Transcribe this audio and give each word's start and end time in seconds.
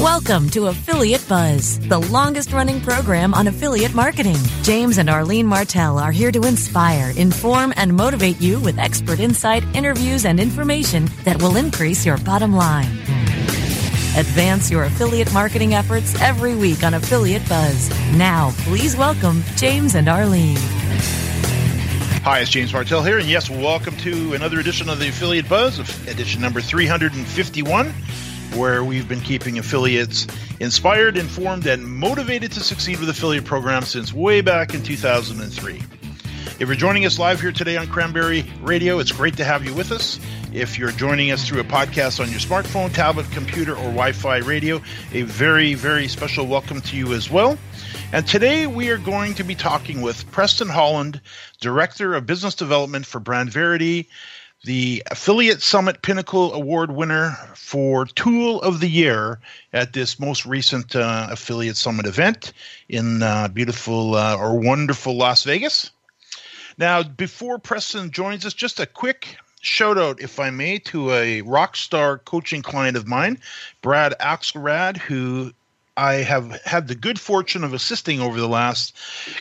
Welcome 0.00 0.48
to 0.50 0.68
Affiliate 0.68 1.24
Buzz, 1.28 1.78
the 1.78 1.98
longest 1.98 2.52
running 2.54 2.80
program 2.80 3.34
on 3.34 3.46
affiliate 3.46 3.94
marketing. 3.94 4.38
James 4.62 4.96
and 4.96 5.10
Arlene 5.10 5.46
Martell 5.46 5.98
are 5.98 6.10
here 6.10 6.32
to 6.32 6.44
inspire, 6.44 7.12
inform, 7.16 7.74
and 7.76 7.94
motivate 7.94 8.40
you 8.40 8.58
with 8.60 8.78
expert 8.78 9.20
insight, 9.20 9.62
interviews, 9.76 10.24
and 10.24 10.40
information 10.40 11.10
that 11.24 11.40
will 11.42 11.56
increase 11.56 12.06
your 12.06 12.16
bottom 12.18 12.56
line. 12.56 12.90
Advance 14.16 14.70
your 14.70 14.84
affiliate 14.84 15.32
marketing 15.32 15.74
efforts 15.74 16.18
every 16.22 16.56
week 16.56 16.82
on 16.82 16.94
Affiliate 16.94 17.46
Buzz. 17.46 17.90
Now, 18.16 18.52
please 18.60 18.96
welcome 18.96 19.42
James 19.56 19.94
and 19.94 20.08
Arlene. 20.08 20.56
Hi, 22.24 22.40
it's 22.40 22.50
James 22.50 22.72
Martell 22.72 23.02
here, 23.02 23.18
and 23.18 23.28
yes, 23.28 23.50
welcome 23.50 23.96
to 23.98 24.32
another 24.32 24.58
edition 24.58 24.88
of 24.88 24.98
the 24.98 25.08
Affiliate 25.10 25.48
Buzz, 25.48 25.78
edition 26.08 26.40
number 26.40 26.62
351 26.62 27.92
where 28.54 28.84
we've 28.84 29.08
been 29.08 29.20
keeping 29.20 29.58
affiliates 29.58 30.26
inspired, 30.60 31.16
informed, 31.16 31.66
and 31.66 31.84
motivated 31.84 32.52
to 32.52 32.60
succeed 32.60 33.00
with 33.00 33.08
affiliate 33.08 33.44
programs 33.44 33.88
since 33.88 34.12
way 34.12 34.40
back 34.40 34.74
in 34.74 34.82
2003. 34.82 35.82
If 36.60 36.68
you're 36.68 36.76
joining 36.76 37.06
us 37.06 37.18
live 37.18 37.40
here 37.40 37.50
today 37.50 37.76
on 37.76 37.86
Cranberry 37.88 38.44
Radio, 38.60 38.98
it's 38.98 39.10
great 39.10 39.36
to 39.38 39.44
have 39.44 39.64
you 39.64 39.74
with 39.74 39.90
us. 39.90 40.20
If 40.52 40.78
you're 40.78 40.92
joining 40.92 41.30
us 41.30 41.46
through 41.46 41.60
a 41.60 41.64
podcast 41.64 42.20
on 42.20 42.30
your 42.30 42.38
smartphone, 42.40 42.94
tablet, 42.94 43.30
computer, 43.32 43.72
or 43.72 43.84
Wi 43.84 44.12
Fi 44.12 44.36
radio, 44.38 44.80
a 45.12 45.22
very, 45.22 45.74
very 45.74 46.06
special 46.06 46.46
welcome 46.46 46.80
to 46.82 46.96
you 46.96 47.14
as 47.14 47.30
well. 47.30 47.58
And 48.12 48.26
today 48.26 48.66
we 48.66 48.90
are 48.90 48.98
going 48.98 49.34
to 49.34 49.44
be 49.44 49.54
talking 49.54 50.02
with 50.02 50.30
Preston 50.30 50.68
Holland, 50.68 51.20
Director 51.60 52.14
of 52.14 52.26
Business 52.26 52.54
Development 52.54 53.06
for 53.06 53.18
Brand 53.18 53.50
Verity 53.50 54.08
the 54.64 55.02
Affiliate 55.10 55.60
Summit 55.60 56.02
Pinnacle 56.02 56.52
Award 56.54 56.92
winner 56.92 57.36
for 57.54 58.06
Tool 58.06 58.62
of 58.62 58.78
the 58.80 58.88
Year 58.88 59.40
at 59.72 59.92
this 59.92 60.20
most 60.20 60.46
recent 60.46 60.94
uh, 60.94 61.28
Affiliate 61.30 61.76
Summit 61.76 62.06
event 62.06 62.52
in 62.88 63.22
uh, 63.22 63.48
beautiful 63.48 64.14
uh, 64.14 64.36
or 64.36 64.58
wonderful 64.60 65.16
Las 65.16 65.42
Vegas. 65.42 65.90
Now, 66.78 67.02
before 67.02 67.58
Preston 67.58 68.12
joins 68.12 68.46
us, 68.46 68.54
just 68.54 68.78
a 68.78 68.86
quick 68.86 69.36
shout 69.60 69.98
out, 69.98 70.20
if 70.20 70.38
I 70.38 70.50
may, 70.50 70.78
to 70.78 71.10
a 71.10 71.40
rock 71.42 71.76
star 71.76 72.18
coaching 72.18 72.62
client 72.62 72.96
of 72.96 73.08
mine, 73.08 73.38
Brad 73.80 74.14
Axelrad, 74.20 74.96
who 74.96 75.52
I 75.96 76.14
have 76.14 76.60
had 76.62 76.88
the 76.88 76.94
good 76.94 77.20
fortune 77.20 77.64
of 77.64 77.74
assisting 77.74 78.20
over 78.20 78.40
the 78.40 78.48
last 78.48 78.96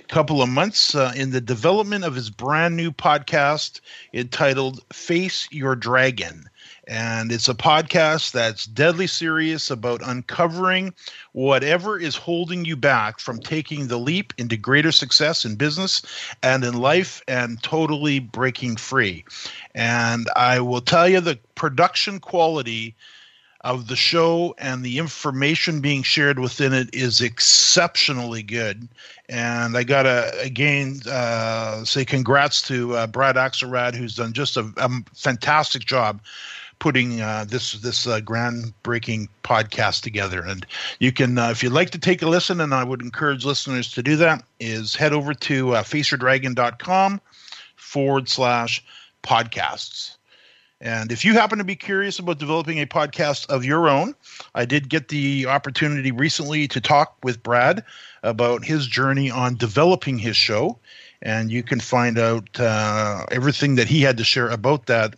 couple 0.09 0.41
of 0.41 0.49
months 0.49 0.93
uh, 0.93 1.13
in 1.15 1.31
the 1.31 1.39
development 1.39 2.03
of 2.03 2.15
his 2.15 2.29
brand 2.29 2.75
new 2.75 2.91
podcast 2.91 3.79
entitled 4.13 4.81
Face 4.91 5.47
Your 5.51 5.77
Dragon. 5.77 6.49
And 6.87 7.31
it's 7.31 7.47
a 7.47 7.53
podcast 7.53 8.33
that's 8.33 8.65
deadly 8.65 9.07
serious 9.07 9.71
about 9.71 10.01
uncovering 10.03 10.93
whatever 11.31 11.97
is 11.97 12.17
holding 12.17 12.65
you 12.65 12.75
back 12.75 13.19
from 13.19 13.39
taking 13.39 13.87
the 13.87 13.97
leap 13.97 14.33
into 14.37 14.57
greater 14.57 14.91
success 14.91 15.45
in 15.45 15.55
business 15.55 16.01
and 16.43 16.65
in 16.65 16.73
life 16.73 17.21
and 17.29 17.63
totally 17.63 18.19
breaking 18.19 18.75
free. 18.75 19.23
And 19.73 20.27
I 20.35 20.59
will 20.59 20.81
tell 20.81 21.07
you 21.07 21.21
the 21.21 21.39
production 21.55 22.19
quality 22.19 22.95
of 23.63 23.87
the 23.87 23.95
show 23.95 24.55
and 24.57 24.83
the 24.83 24.97
information 24.97 25.81
being 25.81 26.03
shared 26.03 26.39
within 26.39 26.73
it 26.73 26.93
is 26.93 27.21
exceptionally 27.21 28.43
good. 28.43 28.87
And 29.29 29.77
I 29.77 29.83
got 29.83 30.03
to 30.03 30.33
again 30.41 30.99
uh, 31.09 31.85
say 31.85 32.03
congrats 32.03 32.61
to 32.63 32.95
uh, 32.95 33.07
Brad 33.07 33.35
Axelrad, 33.35 33.95
who's 33.95 34.15
done 34.15 34.33
just 34.33 34.57
a, 34.57 34.71
a 34.77 34.89
fantastic 35.13 35.85
job 35.85 36.21
putting 36.81 37.21
uh, 37.21 37.45
this 37.47 37.73
this 37.73 38.07
uh, 38.07 38.19
groundbreaking 38.19 39.29
podcast 39.43 40.01
together. 40.01 40.41
And 40.41 40.65
you 40.99 41.11
can, 41.11 41.37
uh, 41.37 41.51
if 41.51 41.61
you'd 41.61 41.71
like 41.71 41.91
to 41.91 41.99
take 41.99 42.23
a 42.23 42.27
listen, 42.27 42.59
and 42.59 42.73
I 42.73 42.83
would 42.83 43.01
encourage 43.01 43.45
listeners 43.45 43.91
to 43.91 44.03
do 44.03 44.15
that, 44.17 44.43
is 44.59 44.95
head 44.95 45.13
over 45.13 45.33
to 45.35 45.75
uh, 45.75 45.83
faceyourdragon.com 45.83 47.21
forward 47.75 48.27
slash 48.27 48.83
podcasts. 49.23 50.17
And 50.81 51.11
if 51.11 51.23
you 51.23 51.33
happen 51.33 51.59
to 51.59 51.63
be 51.63 51.75
curious 51.75 52.17
about 52.17 52.39
developing 52.39 52.79
a 52.79 52.87
podcast 52.87 53.47
of 53.49 53.63
your 53.63 53.87
own, 53.87 54.15
I 54.55 54.65
did 54.65 54.89
get 54.89 55.09
the 55.09 55.45
opportunity 55.45 56.11
recently 56.11 56.67
to 56.69 56.81
talk 56.81 57.15
with 57.23 57.43
Brad 57.43 57.85
about 58.23 58.65
his 58.65 58.87
journey 58.87 59.29
on 59.29 59.55
developing 59.55 60.17
his 60.17 60.35
show. 60.35 60.79
And 61.21 61.51
you 61.51 61.61
can 61.61 61.79
find 61.79 62.17
out 62.17 62.59
uh, 62.59 63.27
everything 63.31 63.75
that 63.75 63.87
he 63.87 64.01
had 64.01 64.17
to 64.17 64.23
share 64.23 64.49
about 64.49 64.87
that 64.87 65.13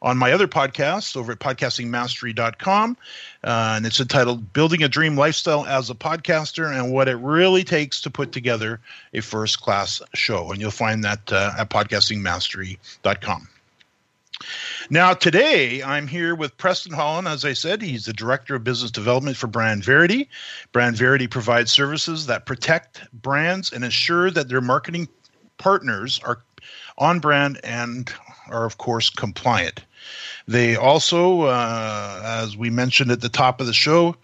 on 0.00 0.16
my 0.16 0.32
other 0.32 0.48
podcast 0.48 1.14
over 1.14 1.32
at 1.32 1.40
podcastingmastery.com. 1.40 2.96
Uh, 3.44 3.74
and 3.76 3.84
it's 3.84 4.00
entitled 4.00 4.54
Building 4.54 4.82
a 4.82 4.88
Dream 4.88 5.14
Lifestyle 5.14 5.66
as 5.66 5.90
a 5.90 5.94
Podcaster 5.94 6.74
and 6.74 6.90
What 6.90 7.06
It 7.06 7.16
Really 7.16 7.64
Takes 7.64 8.00
to 8.00 8.10
Put 8.10 8.32
Together 8.32 8.80
a 9.12 9.20
First 9.20 9.60
Class 9.60 10.00
Show. 10.14 10.50
And 10.52 10.58
you'll 10.58 10.70
find 10.70 11.04
that 11.04 11.30
uh, 11.30 11.52
at 11.58 11.68
podcastingmastery.com. 11.68 13.48
Now, 14.90 15.14
today 15.14 15.82
I'm 15.82 16.06
here 16.06 16.34
with 16.34 16.56
Preston 16.56 16.92
Holland. 16.92 17.28
As 17.28 17.44
I 17.44 17.52
said, 17.52 17.82
he's 17.82 18.06
the 18.06 18.12
Director 18.12 18.54
of 18.54 18.64
Business 18.64 18.90
Development 18.90 19.36
for 19.36 19.46
Brand 19.46 19.84
Verity. 19.84 20.28
Brand 20.72 20.96
Verity 20.96 21.26
provides 21.26 21.70
services 21.70 22.26
that 22.26 22.46
protect 22.46 23.00
brands 23.12 23.72
and 23.72 23.84
ensure 23.84 24.30
that 24.30 24.48
their 24.48 24.60
marketing 24.60 25.08
partners 25.58 26.20
are 26.24 26.42
on 26.98 27.20
brand 27.20 27.60
and 27.64 28.12
are, 28.48 28.64
of 28.64 28.78
course, 28.78 29.10
compliant. 29.10 29.84
They 30.48 30.76
also, 30.76 31.42
uh, 31.42 32.20
as 32.24 32.56
we 32.56 32.70
mentioned 32.70 33.10
at 33.10 33.20
the 33.20 33.28
top 33.28 33.60
of 33.60 33.66
the 33.66 33.72
show, 33.72 34.16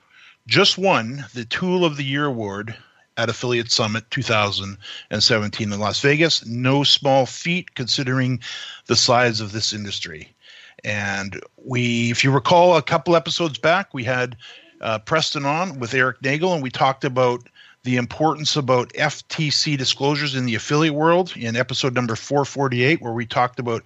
just 0.47 0.78
won 0.78 1.25
the 1.34 1.45
Tool 1.45 1.84
of 1.84 1.97
the 1.97 2.05
Year 2.05 2.27
award 2.27 2.77
at 3.19 3.29
Affiliate 3.29 3.71
Summit 3.71 4.09
2017 4.11 5.73
in 5.73 5.81
Las 5.81 6.01
Vegas. 6.01 6.47
No 6.47 6.84
small 6.84 7.27
feat 7.27 7.75
considering 7.75 8.41
the 8.87 8.97
size 8.97 9.41
of 9.41 9.53
this 9.53 9.73
industry. 9.73 10.33
And 10.84 11.41
we, 11.57 12.11
if 12.11 12.23
you 12.23 12.31
recall, 12.31 12.77
a 12.77 12.83
couple 12.83 13.17
episodes 13.17 13.59
back, 13.59 13.93
we 13.93 14.05
had 14.05 14.37
uh, 14.81 15.01
Preston 15.01 15.45
on 15.45 15.81
with 15.81 15.92
Eric 15.92 16.22
Nagel, 16.22 16.54
and 16.54 16.63
we 16.63 16.71
talked 16.71 17.04
about 17.04 17.48
the 17.89 17.97
importance 17.97 18.55
about 18.55 18.93
FTC 18.93 19.79
disclosures 19.79 20.35
in 20.35 20.45
the 20.45 20.55
affiliate 20.55 20.93
world 20.93 21.33
in 21.35 21.57
episode 21.57 21.95
number 21.95 22.15
448, 22.15 23.01
where 23.01 23.15
we 23.15 23.25
talked 23.25 23.59
about 23.59 23.83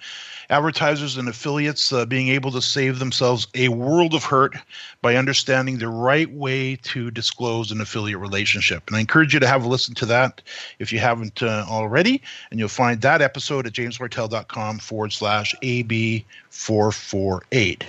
advertisers 0.50 1.16
and 1.16 1.28
affiliates 1.28 1.92
uh, 1.92 2.04
being 2.04 2.26
able 2.26 2.50
to 2.50 2.60
save 2.60 2.98
themselves 2.98 3.46
a 3.54 3.68
world 3.68 4.12
of 4.12 4.24
hurt 4.24 4.56
by 5.02 5.14
understanding 5.14 5.78
the 5.78 5.86
right 5.86 6.28
way 6.32 6.74
to 6.82 7.12
disclose 7.12 7.70
an 7.70 7.80
affiliate 7.80 8.18
relationship. 8.18 8.82
And 8.88 8.96
I 8.96 9.00
encourage 9.00 9.34
you 9.34 9.38
to 9.38 9.46
have 9.46 9.64
a 9.64 9.68
listen 9.68 9.94
to 9.94 10.06
that 10.06 10.42
if 10.80 10.92
you 10.92 10.98
haven't 10.98 11.40
uh, 11.40 11.64
already. 11.68 12.20
And 12.50 12.58
you'll 12.58 12.70
find 12.70 13.00
that 13.02 13.22
episode 13.22 13.68
at 13.68 13.72
jamesmartell.com 13.72 14.80
forward 14.80 15.12
slash 15.12 15.54
AB448. 15.62 17.82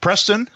Preston, 0.00 0.48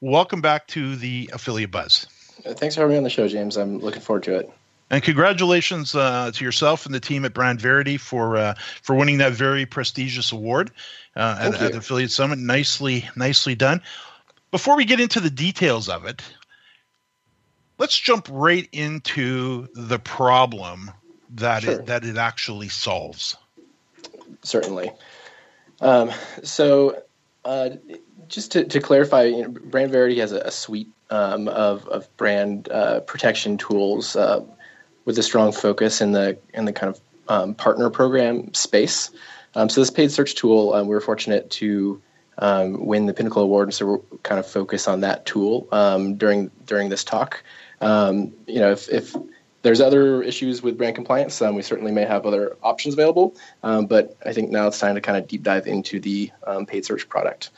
welcome 0.00 0.40
back 0.40 0.68
to 0.68 0.94
the 0.94 1.28
Affiliate 1.32 1.72
Buzz. 1.72 2.06
Thanks 2.54 2.74
for 2.74 2.82
having 2.82 2.94
me 2.94 2.98
on 2.98 3.04
the 3.04 3.10
show, 3.10 3.28
James. 3.28 3.56
I'm 3.56 3.78
looking 3.78 4.00
forward 4.00 4.22
to 4.24 4.36
it. 4.36 4.50
And 4.90 5.02
congratulations 5.02 5.94
uh, 5.94 6.30
to 6.32 6.44
yourself 6.44 6.86
and 6.86 6.94
the 6.94 7.00
team 7.00 7.24
at 7.24 7.34
Brand 7.34 7.60
Verity 7.60 7.98
for 7.98 8.36
uh, 8.36 8.54
for 8.82 8.94
winning 8.94 9.18
that 9.18 9.32
very 9.32 9.66
prestigious 9.66 10.32
award 10.32 10.70
uh, 11.14 11.36
at, 11.40 11.54
at, 11.60 11.72
the 11.72 11.78
Affiliate 11.78 12.10
Summit. 12.10 12.38
Nicely, 12.38 13.08
nicely 13.14 13.54
done. 13.54 13.82
before 14.50 14.76
we 14.76 14.86
get 14.86 14.98
into 14.98 15.20
the 15.20 15.30
details 15.30 15.90
of 15.90 16.06
it, 16.06 16.22
let's 17.76 17.98
jump 17.98 18.28
right 18.30 18.66
into 18.72 19.68
the 19.74 19.98
problem 19.98 20.90
that 21.34 21.64
sure. 21.64 21.74
it, 21.74 21.86
that 21.86 22.04
it 22.04 22.16
actually 22.16 22.70
solves. 22.70 23.36
Certainly. 24.42 24.90
Um, 25.80 26.10
so, 26.42 27.02
uh, 27.44 27.70
just 28.28 28.52
to, 28.52 28.64
to 28.64 28.80
clarify, 28.80 29.24
you 29.24 29.42
know, 29.42 29.48
Brand 29.48 29.92
Verity 29.92 30.18
has 30.20 30.32
a, 30.32 30.38
a 30.40 30.50
suite 30.50 30.88
um, 31.10 31.48
of, 31.48 31.86
of 31.88 32.14
brand 32.16 32.68
uh, 32.70 33.00
protection 33.00 33.56
tools 33.56 34.16
uh, 34.16 34.44
with 35.04 35.18
a 35.18 35.22
strong 35.22 35.52
focus 35.52 36.00
in 36.00 36.12
the 36.12 36.38
in 36.54 36.64
the 36.64 36.72
kind 36.72 36.94
of 36.94 37.00
um, 37.28 37.54
partner 37.54 37.90
program 37.90 38.52
space. 38.54 39.10
Um, 39.54 39.68
so 39.68 39.80
this 39.80 39.90
paid 39.90 40.10
search 40.10 40.34
tool, 40.34 40.74
um, 40.74 40.86
we 40.86 40.94
were 40.94 41.00
fortunate 41.00 41.50
to 41.50 42.00
um, 42.38 42.84
win 42.86 43.06
the 43.06 43.14
Pinnacle 43.14 43.42
Award, 43.42 43.68
and 43.68 43.74
so 43.74 43.86
we're 43.86 44.18
kind 44.22 44.38
of 44.38 44.46
focus 44.46 44.86
on 44.86 45.00
that 45.00 45.26
tool 45.26 45.66
um, 45.72 46.16
during 46.16 46.50
during 46.66 46.88
this 46.88 47.04
talk. 47.04 47.42
You 47.80 48.32
know, 48.46 48.72
if, 48.72 48.88
if 48.88 49.16
there's 49.62 49.80
other 49.80 50.22
issues 50.22 50.62
with 50.62 50.78
brand 50.78 50.94
compliance, 50.94 51.40
we 51.40 51.62
certainly 51.62 51.90
may 51.90 52.04
have 52.04 52.26
other 52.26 52.56
options 52.62 52.94
available. 52.94 53.34
But 53.62 54.16
I 54.24 54.32
think 54.32 54.50
now 54.50 54.68
it's 54.68 54.78
time 54.78 54.94
to 54.94 55.00
kind 55.00 55.18
of 55.18 55.26
deep 55.26 55.42
dive 55.42 55.66
into 55.66 56.00
the 56.00 56.30
paid 56.66 56.84
search 56.84 57.08
product. 57.08 57.50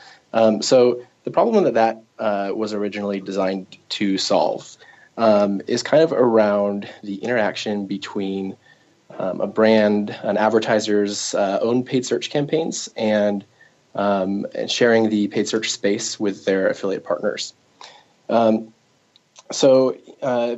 So 0.61 1.03
the 1.25 1.31
problem 1.31 1.65
that 1.65 1.75
that 1.75 2.03
uh, 2.19 2.53
was 2.55 2.73
originally 2.73 3.21
designed 3.21 3.77
to 3.91 4.19
solve 4.19 4.77
um, 5.17 5.61
is 5.67 5.83
kind 5.83 6.03
of 6.03 6.13
around 6.13 6.89
the 7.03 7.17
interaction 7.17 7.87
between 7.87 8.57
um, 9.19 9.41
a 9.41 9.47
brand, 9.47 10.11
an 10.23 10.37
advertiser's 10.37 11.35
uh, 11.35 11.59
own 11.61 11.83
paid 11.83 12.07
search 12.07 12.31
campaigns, 12.31 12.89
and, 12.97 13.45
and 13.95 14.71
sharing 14.71 15.11
the 15.11 15.29
paid 15.29 15.49
search 15.49 15.71
space 15.71 16.19
with 16.19 16.45
their 16.45 16.69
affiliate 16.69 17.05
partners. 17.05 17.53
so 19.51 19.97
uh, 20.23 20.57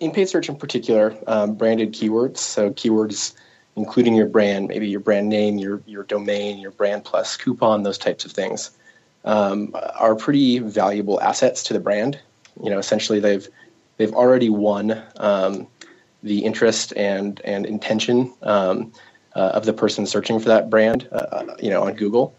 in 0.00 0.10
paid 0.10 0.28
search 0.28 0.48
in 0.48 0.56
particular, 0.56 1.16
um, 1.26 1.54
branded 1.54 1.92
keywords, 1.92 2.38
so 2.38 2.70
keywords 2.70 3.34
including 3.76 4.14
your 4.14 4.26
brand, 4.26 4.68
maybe 4.68 4.88
your 4.88 5.00
brand 5.00 5.28
name, 5.28 5.58
your 5.58 5.82
your 5.86 6.04
domain, 6.04 6.58
your 6.58 6.70
brand 6.70 7.04
plus 7.04 7.36
coupon, 7.36 7.82
those 7.82 7.98
types 7.98 8.24
of 8.24 8.32
things, 8.32 8.70
um, 9.24 9.74
are 9.98 10.14
pretty 10.14 10.58
valuable 10.58 11.20
assets 11.20 11.62
to 11.64 11.72
the 11.72 11.80
brand. 11.80 12.18
You 12.62 12.70
know, 12.70 12.78
essentially 12.78 13.20
they've 13.20 13.46
they've 13.96 14.12
already 14.12 14.50
won 14.50 15.02
um, 15.16 15.66
the 16.22 16.44
interest 16.44 16.92
and 16.96 17.40
and 17.44 17.66
intention 17.66 18.32
um, 18.42 18.92
uh, 19.34 19.52
of 19.54 19.64
the 19.64 19.72
person 19.72 20.06
searching 20.06 20.38
for 20.38 20.48
that 20.48 20.70
brand. 20.70 21.08
Uh, 21.12 21.16
uh 21.16 21.56
you 21.60 21.70
know, 21.70 21.84
on 21.84 21.94
Google. 21.94 22.34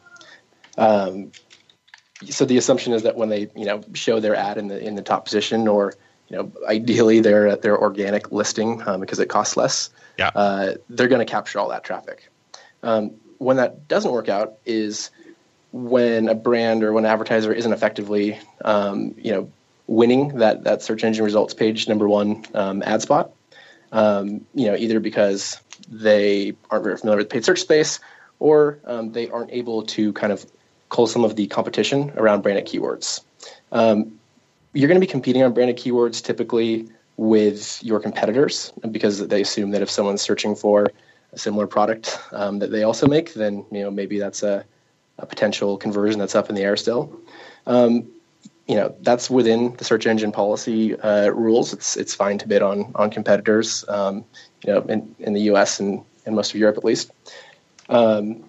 Um, 0.78 1.32
so 2.30 2.46
the 2.46 2.58
assumption 2.58 2.94
is 2.94 3.04
that 3.04 3.16
when 3.16 3.30
they 3.30 3.50
you 3.56 3.66
know 3.66 3.82
show 3.94 4.20
their 4.20 4.36
ad 4.36 4.58
in 4.58 4.68
the 4.68 4.80
in 4.80 4.96
the 4.96 5.02
top 5.02 5.26
position 5.26 5.68
or 5.68 5.94
you 6.30 6.38
know, 6.38 6.52
ideally 6.68 7.20
they're 7.20 7.48
at 7.48 7.62
their 7.62 7.80
organic 7.80 8.32
listing 8.32 8.82
um, 8.88 9.00
because 9.00 9.20
it 9.20 9.30
costs 9.30 9.56
less. 9.58 9.90
Yeah. 10.18 10.32
Uh, 10.34 10.76
they're 10.90 11.08
going 11.08 11.26
to 11.26 11.32
capture 11.32 11.60
all 11.60 11.70
that 11.70 11.84
traffic. 11.84 12.30
Um, 12.84 13.12
when 13.38 13.58
that 13.58 13.88
doesn't 13.88 14.12
work 14.12 14.30
out 14.30 14.58
is 14.66 15.12
when 15.76 16.30
a 16.30 16.36
brand 16.36 16.86
or 16.86 16.94
when 16.94 17.04
an 17.04 17.12
advertiser 17.12 17.52
isn't 17.52 17.74
effectively, 17.74 18.40
um, 18.64 19.14
you 19.18 19.30
know, 19.30 19.52
winning 19.88 20.38
that 20.38 20.64
that 20.64 20.82
search 20.82 21.04
engine 21.04 21.26
results 21.26 21.54
page 21.54 21.90
number 21.90 22.08
one 22.08 22.46
um, 22.54 22.82
ad 22.84 23.02
spot. 23.02 23.32
Um, 23.92 24.46
you 24.54 24.68
know, 24.68 24.78
either 24.78 25.02
because 25.02 25.60
they 25.90 26.54
aren't 26.72 26.86
very 26.86 26.96
familiar 26.96 27.18
with 27.18 27.30
paid 27.30 27.44
search 27.44 27.60
space, 27.60 28.00
or 28.40 28.80
um, 28.86 29.12
they 29.12 29.30
aren't 29.30 29.52
able 29.52 29.84
to 29.84 30.14
kind 30.14 30.32
of 30.32 30.46
cull 30.88 31.08
some 31.08 31.26
of 31.26 31.36
the 31.36 31.46
competition 31.48 32.14
around 32.16 32.42
branded 32.42 32.66
keywords. 32.66 33.22
Um, 33.74 34.18
you're 34.72 34.88
going 34.88 35.00
to 35.00 35.06
be 35.06 35.12
competing 35.12 35.44
on 35.44 35.54
branded 35.54 35.76
keywords 35.76 36.24
typically 36.24 36.88
with 37.18 37.84
your 37.84 38.00
competitors 38.00 38.72
because 38.92 39.28
they 39.28 39.42
assume 39.42 39.72
that 39.72 39.82
if 39.82 39.90
someone's 39.90 40.22
searching 40.22 40.56
for 40.56 40.88
a 41.34 41.38
similar 41.38 41.68
product 41.68 42.18
um, 42.32 42.60
that 42.60 42.72
they 42.72 42.84
also 42.84 43.08
make, 43.08 43.34
then 43.34 43.66
you 43.72 43.82
know 43.82 43.92
maybe 43.92 44.20
that's 44.20 44.42
a, 44.42 44.66
a 45.18 45.26
potential 45.26 45.78
conversion 45.78 46.20
that's 46.20 46.36
up 46.36 46.50
in 46.50 46.56
the 46.56 46.62
air 46.62 46.76
still. 46.76 47.20
Um, 47.68 48.08
you 48.68 48.76
know 48.76 48.96
that's 49.02 49.30
within 49.30 49.76
the 49.76 49.84
search 49.84 50.08
engine 50.08 50.32
policy 50.32 51.00
uh, 51.00 51.30
rules. 51.30 51.72
It's 51.74 51.96
it's 51.98 52.16
fine 52.16 52.38
to 52.40 52.48
bid 52.48 52.62
on 52.62 52.92
on 52.96 53.12
competitors. 53.12 53.86
Um, 53.88 54.26
you 54.66 54.74
know 54.74 54.82
in, 54.82 55.16
in 55.20 55.34
the 55.34 55.42
U.S. 55.42 55.80
and 55.80 56.04
in 56.26 56.36
most 56.36 56.54
of 56.54 56.60
Europe 56.60 56.78
at 56.78 56.84
least. 56.84 57.12
Um, 57.90 58.44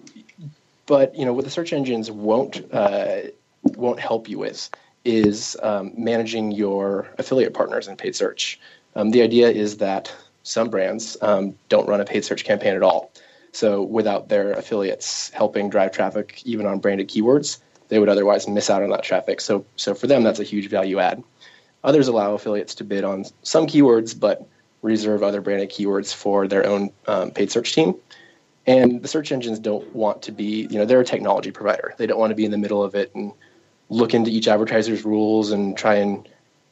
but 0.87 1.13
you 1.15 1.25
know 1.25 1.33
what 1.33 1.45
the 1.45 1.51
search 1.51 1.71
engines 1.71 2.09
won't 2.09 2.63
uh, 2.73 3.21
won't 3.63 3.99
help 3.99 4.27
you 4.27 4.39
with 4.39 4.69
is 5.05 5.55
um, 5.61 5.93
managing 5.95 6.51
your 6.51 7.07
affiliate 7.17 7.53
partners 7.53 7.87
in 7.87 7.95
paid 7.95 8.15
search. 8.15 8.59
Um, 8.95 9.11
the 9.11 9.21
idea 9.21 9.49
is 9.49 9.77
that 9.77 10.13
some 10.43 10.69
brands 10.69 11.15
um, 11.21 11.55
don't 11.69 11.87
run 11.87 12.01
a 12.01 12.05
paid 12.05 12.25
search 12.25 12.43
campaign 12.43 12.75
at 12.75 12.83
all. 12.83 13.11
So 13.51 13.81
without 13.81 14.29
their 14.29 14.51
affiliates 14.51 15.29
helping 15.31 15.69
drive 15.69 15.91
traffic, 15.91 16.41
even 16.45 16.65
on 16.65 16.79
branded 16.79 17.09
keywords, 17.09 17.59
they 17.89 17.99
would 17.99 18.09
otherwise 18.09 18.47
miss 18.47 18.69
out 18.69 18.83
on 18.83 18.89
that 18.89 19.03
traffic. 19.03 19.41
So, 19.41 19.65
so 19.75 19.95
for 19.95 20.07
them, 20.07 20.23
that's 20.23 20.39
a 20.39 20.43
huge 20.43 20.69
value 20.69 20.99
add. 20.99 21.23
Others 21.83 22.07
allow 22.07 22.33
affiliates 22.33 22.75
to 22.75 22.83
bid 22.83 23.03
on 23.03 23.25
some 23.43 23.67
keywords, 23.67 24.19
but 24.19 24.47
reserve 24.81 25.23
other 25.23 25.41
branded 25.41 25.69
keywords 25.69 26.13
for 26.13 26.47
their 26.47 26.65
own 26.65 26.91
um, 27.07 27.31
paid 27.31 27.51
search 27.51 27.73
team. 27.73 27.95
And 28.65 29.01
the 29.01 29.07
search 29.07 29.31
engines 29.31 29.59
don't 29.59 29.95
want 29.95 30.23
to 30.23 30.31
be, 30.31 30.67
you 30.69 30.77
know, 30.77 30.85
they're 30.85 30.99
a 30.99 31.05
technology 31.05 31.51
provider. 31.51 31.93
They 31.97 32.05
don't 32.05 32.19
want 32.19 32.31
to 32.31 32.35
be 32.35 32.43
in 32.43 32.51
the 32.51 32.57
middle 32.57 32.83
of 32.83 32.95
it 32.95 33.15
and 33.15 33.31
look 33.89 34.13
into 34.13 34.29
each 34.29 34.47
advertiser's 34.47 35.05
rules 35.05 35.51
and 35.51 35.77
try 35.77 35.95
and 35.95 36.27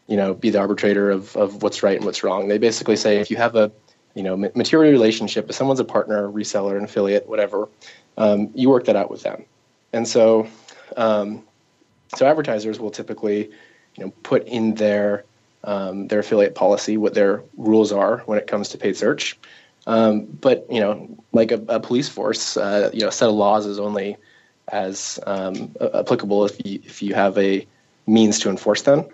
you 0.08 0.18
know 0.18 0.34
be 0.34 0.50
the 0.50 0.60
arbitrator 0.60 1.10
of, 1.10 1.36
of 1.36 1.64
what's 1.64 1.84
right 1.84 1.98
and 1.98 2.06
what's 2.06 2.24
wrong 2.24 2.48
they 2.48 2.58
basically 2.58 2.96
say 2.96 3.18
if 3.18 3.32
you 3.32 3.38
have 3.38 3.56
a 3.56 3.72
you 4.16 4.24
know 4.24 4.36
material 4.56 4.92
relationship 4.92 5.50
if 5.50 5.56
someone's 5.56 5.80
a 5.80 5.86
partner 5.86 6.28
reseller 6.30 6.78
an 6.78 6.84
affiliate 6.84 7.28
whatever 7.28 7.70
um, 8.18 8.50
you 8.56 8.70
work 8.70 8.86
that 8.86 8.96
out 8.96 9.12
with 9.12 9.22
them 9.22 9.46
and 9.94 10.08
so 10.08 10.48
um, 10.98 11.44
so 12.16 12.26
advertisers 12.26 12.80
will 12.80 12.92
typically 12.92 13.50
you 13.96 14.06
know 14.06 14.12
put 14.24 14.46
in 14.48 14.74
their 14.76 15.24
um, 15.64 16.08
their 16.08 16.20
affiliate 16.20 16.56
policy 16.56 16.98
what 16.98 17.14
their 17.14 17.44
rules 17.58 17.92
are 17.92 18.20
when 18.26 18.38
it 18.38 18.48
comes 18.48 18.70
to 18.70 18.78
paid 18.78 18.98
search 18.98 19.38
um, 19.88 20.26
but 20.26 20.66
you 20.72 20.80
know 20.80 21.08
like 21.32 21.52
a, 21.52 21.62
a 21.68 21.80
police 21.80 22.10
force 22.10 22.58
uh, 22.58 22.90
you 22.94 23.02
know 23.02 23.10
a 23.10 23.12
set 23.12 23.30
of 23.30 23.36
laws 23.36 23.66
is 23.66 23.80
only 23.80 24.18
as 24.70 25.20
um, 25.28 25.76
applicable 25.94 26.46
if 26.46 26.66
you, 26.66 26.80
if 26.84 27.02
you 27.02 27.14
have 27.14 27.38
a 27.38 27.66
means 28.08 28.40
to 28.40 28.50
enforce 28.50 28.84
them. 28.84 29.06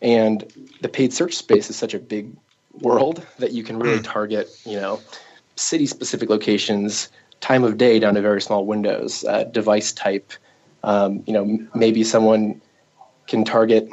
And 0.00 0.52
the 0.80 0.88
paid 0.88 1.12
search 1.12 1.34
space 1.34 1.70
is 1.70 1.76
such 1.76 1.94
a 1.94 1.98
big 1.98 2.34
world 2.80 3.24
that 3.38 3.52
you 3.52 3.62
can 3.62 3.78
really 3.78 3.98
hmm. 3.98 4.02
target, 4.02 4.48
you 4.64 4.80
know, 4.80 5.00
city 5.56 5.86
specific 5.86 6.30
locations, 6.30 7.08
time 7.40 7.64
of 7.64 7.76
day 7.76 7.98
down 7.98 8.14
to 8.14 8.22
very 8.22 8.40
small 8.40 8.64
windows, 8.64 9.24
uh, 9.24 9.44
device 9.44 9.92
type. 9.92 10.32
Um, 10.84 11.22
you 11.26 11.32
know, 11.32 11.58
maybe 11.74 12.02
someone 12.02 12.60
can 13.26 13.44
target 13.44 13.88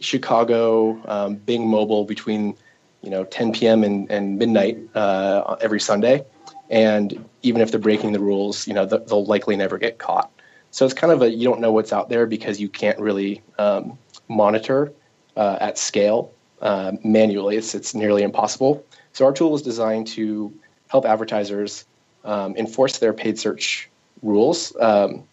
Chicago, 0.00 1.00
um, 1.06 1.36
Bing 1.36 1.68
Mobile 1.68 2.04
between, 2.04 2.56
you 3.02 3.10
know, 3.10 3.24
10 3.24 3.52
p.m. 3.52 3.84
and, 3.84 4.10
and 4.10 4.38
midnight 4.38 4.78
uh, 4.94 5.56
every 5.60 5.80
Sunday. 5.80 6.24
And 6.70 7.24
even 7.42 7.60
if 7.60 7.70
they're 7.70 7.80
breaking 7.80 8.12
the 8.12 8.20
rules, 8.20 8.66
you 8.66 8.74
know, 8.74 8.86
they'll 8.86 9.26
likely 9.26 9.56
never 9.56 9.78
get 9.78 9.98
caught. 9.98 10.30
So 10.70 10.86
it's 10.86 10.94
kind 10.94 11.12
of 11.12 11.20
a 11.20 11.30
you 11.30 11.44
don't 11.44 11.60
know 11.60 11.70
what's 11.70 11.92
out 11.92 12.08
there 12.08 12.26
because 12.26 12.58
you 12.58 12.68
can't 12.68 12.98
really 12.98 13.42
um, 13.58 13.98
monitor 14.28 14.92
uh, 15.36 15.58
at 15.60 15.76
scale 15.76 16.32
uh, 16.62 16.92
manually. 17.04 17.56
It's 17.56 17.74
it's 17.74 17.94
nearly 17.94 18.22
impossible. 18.22 18.84
So 19.12 19.26
our 19.26 19.32
tool 19.32 19.54
is 19.54 19.62
designed 19.62 20.06
to 20.08 20.52
help 20.88 21.04
advertisers 21.04 21.84
um, 22.24 22.56
enforce 22.56 22.98
their 22.98 23.12
paid 23.12 23.38
search 23.38 23.90
rules, 24.22 24.74
um, 24.80 25.24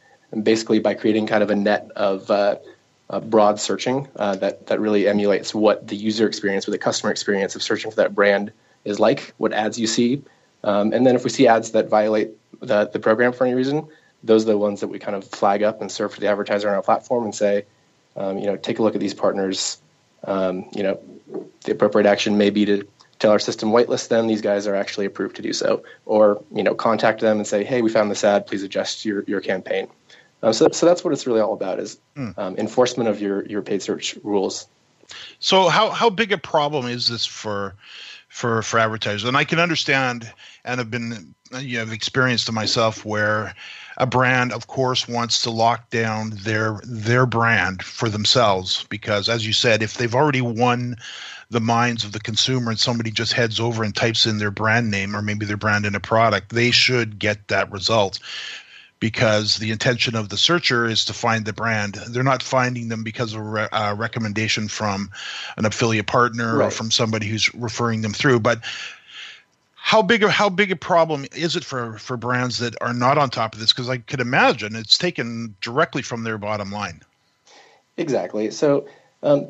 basically 0.44 0.80
by 0.80 0.96
creating 0.96 1.28
kind 1.28 1.44
of 1.44 1.50
a 1.50 1.56
net 1.56 1.90
of 1.96 2.30
uh, 2.30 2.58
broad 3.26 3.60
searching 3.60 4.08
uh, 4.18 4.36
that 4.38 4.68
that 4.68 4.80
really 4.80 5.08
emulates 5.08 5.56
what 5.56 5.88
the 5.88 5.96
user 5.96 6.28
experience 6.28 6.68
or 6.68 6.72
the 6.72 6.78
customer 6.78 7.12
experience 7.12 7.56
of 7.56 7.64
searching 7.64 7.92
for 7.92 7.98
that 7.98 8.14
brand 8.14 8.52
is 8.84 9.00
like, 9.00 9.34
what 9.38 9.54
ads 9.54 9.80
you 9.80 9.88
see, 9.88 10.22
um, 10.64 10.94
and 10.94 11.06
then 11.06 11.16
if 11.16 11.24
we 11.24 11.30
see 11.30 11.48
ads 11.48 11.72
that 11.72 11.90
violate 11.90 12.32
the, 12.62 12.88
the 12.88 13.00
program 13.00 13.32
for 13.34 13.46
any 13.46 13.56
reason, 13.56 13.88
those 14.24 14.44
are 14.44 14.48
the 14.48 14.58
ones 14.58 14.82
that 14.82 14.88
we 14.88 15.00
kind 15.00 15.16
of 15.16 15.24
flag 15.26 15.64
up 15.64 15.82
and 15.82 15.92
serve 15.92 16.14
to 16.16 16.20
the 16.20 16.28
advertiser 16.28 16.70
on 16.70 16.76
our 16.76 16.82
platform 16.82 17.24
and 17.24 17.34
say, 17.34 17.66
um, 18.16 18.38
you 18.38 18.46
know, 18.46 18.58
take 18.58 18.80
a 18.80 18.84
look 18.84 18.96
at 18.96 19.02
these 19.02 19.14
partners. 19.14 19.82
Um, 20.26 20.70
you 20.74 20.84
know, 20.84 21.00
the 21.64 21.72
appropriate 21.72 22.08
action 22.08 22.38
may 22.38 22.50
be 22.50 22.66
to 22.66 22.88
tell 23.20 23.32
our 23.32 23.40
system 23.40 23.72
whitelist 23.72 24.08
them. 24.08 24.28
These 24.28 24.42
guys 24.42 24.68
are 24.68 24.76
actually 24.76 25.06
approved 25.06 25.36
to 25.38 25.42
do 25.42 25.54
so, 25.54 25.84
or 26.06 26.44
you 26.54 26.64
know, 26.64 26.74
contact 26.74 27.22
them 27.22 27.38
and 27.38 27.48
say, 27.48 27.64
hey, 27.64 27.82
we 27.82 27.90
found 27.90 28.10
this 28.10 28.24
ad. 28.24 28.48
Please 28.48 28.64
adjust 28.64 29.06
your 29.06 29.24
your 29.28 29.42
campaign. 29.42 29.88
Um, 30.42 30.54
so, 30.54 30.70
so 30.72 30.86
that's 30.86 31.04
what 31.04 31.14
it's 31.14 31.28
really 31.28 31.42
all 31.42 31.54
about 31.54 31.80
is 31.80 32.00
mm. 32.16 32.38
um, 32.38 32.56
enforcement 32.58 33.10
of 33.10 33.22
your 33.22 33.46
your 33.46 33.62
paid 33.62 33.82
search 33.82 34.18
rules. 34.24 34.68
So 35.40 35.70
how 35.70 35.90
how 35.90 36.10
big 36.10 36.32
a 36.32 36.38
problem 36.38 36.86
is 36.88 37.08
this 37.08 37.26
for 37.26 37.76
for 38.30 38.62
for 38.62 38.80
advertisers, 38.80 39.26
and 39.26 39.36
I 39.36 39.44
can 39.44 39.60
understand 39.60 40.32
and 40.70 40.80
have 40.80 40.92
been 40.92 41.34
you 41.60 41.74
know, 41.74 41.80
have 41.80 41.94
experienced 41.94 42.48
it 42.48 42.52
myself 42.52 43.04
where 43.04 43.54
a 43.98 44.06
brand 44.06 44.54
of 44.54 44.68
course 44.68 45.08
wants 45.08 45.42
to 45.42 45.50
lock 45.50 45.90
down 45.90 46.32
their 46.44 46.80
their 46.84 47.26
brand 47.26 47.84
for 47.84 48.08
themselves 48.08 48.86
because 48.90 49.28
as 49.28 49.46
you 49.46 49.54
said 49.54 49.82
if 49.82 49.96
they've 49.96 50.16
already 50.16 50.42
won 50.42 50.96
the 51.50 51.60
minds 51.60 52.04
of 52.04 52.12
the 52.12 52.20
consumer 52.20 52.70
and 52.70 52.80
somebody 52.80 53.10
just 53.10 53.34
heads 53.34 53.60
over 53.60 53.84
and 53.84 53.96
types 53.96 54.28
in 54.28 54.38
their 54.38 54.52
brand 54.52 54.92
name 54.92 55.16
or 55.16 55.22
maybe 55.22 55.46
their 55.46 55.58
brand 55.58 55.86
in 55.86 55.96
a 55.96 56.00
product 56.00 56.50
they 56.50 56.70
should 56.72 57.18
get 57.18 57.48
that 57.48 57.72
result 57.72 58.20
because 59.00 59.58
the 59.58 59.72
intention 59.72 60.16
of 60.16 60.30
the 60.30 60.38
searcher 60.38 60.86
is 60.86 61.06
to 61.06 61.14
find 61.14 61.46
the 61.46 61.54
brand. 61.54 61.96
They're 62.10 62.22
not 62.22 62.44
finding 62.44 62.90
them 62.90 63.02
because 63.02 63.34
of 63.34 63.40
a 63.40 63.44
re- 63.44 63.70
uh, 63.72 63.96
recommendation 63.98 64.68
from 64.68 65.10
an 65.56 65.66
affiliate 65.66 66.08
partner 66.08 66.58
right. 66.58 66.66
or 66.66 66.72
from 66.72 66.92
somebody 66.92 67.26
who's 67.26 67.54
referring 67.56 68.02
them 68.02 68.12
through. 68.12 68.42
But 68.42 68.60
how 69.90 70.04
big 70.04 70.22
a 70.22 70.30
how 70.30 70.50
big 70.50 70.72
a 70.72 70.76
problem 70.76 71.26
is 71.36 71.56
it 71.56 71.64
for 71.64 71.98
for 71.98 72.16
brands 72.16 72.60
that 72.60 72.76
are 72.80 72.94
not 72.94 73.18
on 73.18 73.32
top 73.32 73.56
of 73.56 73.60
this? 73.60 73.74
Because 73.74 73.90
I 73.90 73.98
could 73.98 74.20
imagine 74.20 74.76
it's 74.76 75.00
taken 75.00 75.56
directly 75.62 76.04
from 76.04 76.24
their 76.24 76.38
bottom 76.38 76.72
line. 76.72 77.02
Exactly. 77.98 78.52
So. 78.52 78.88
Um, 79.24 79.48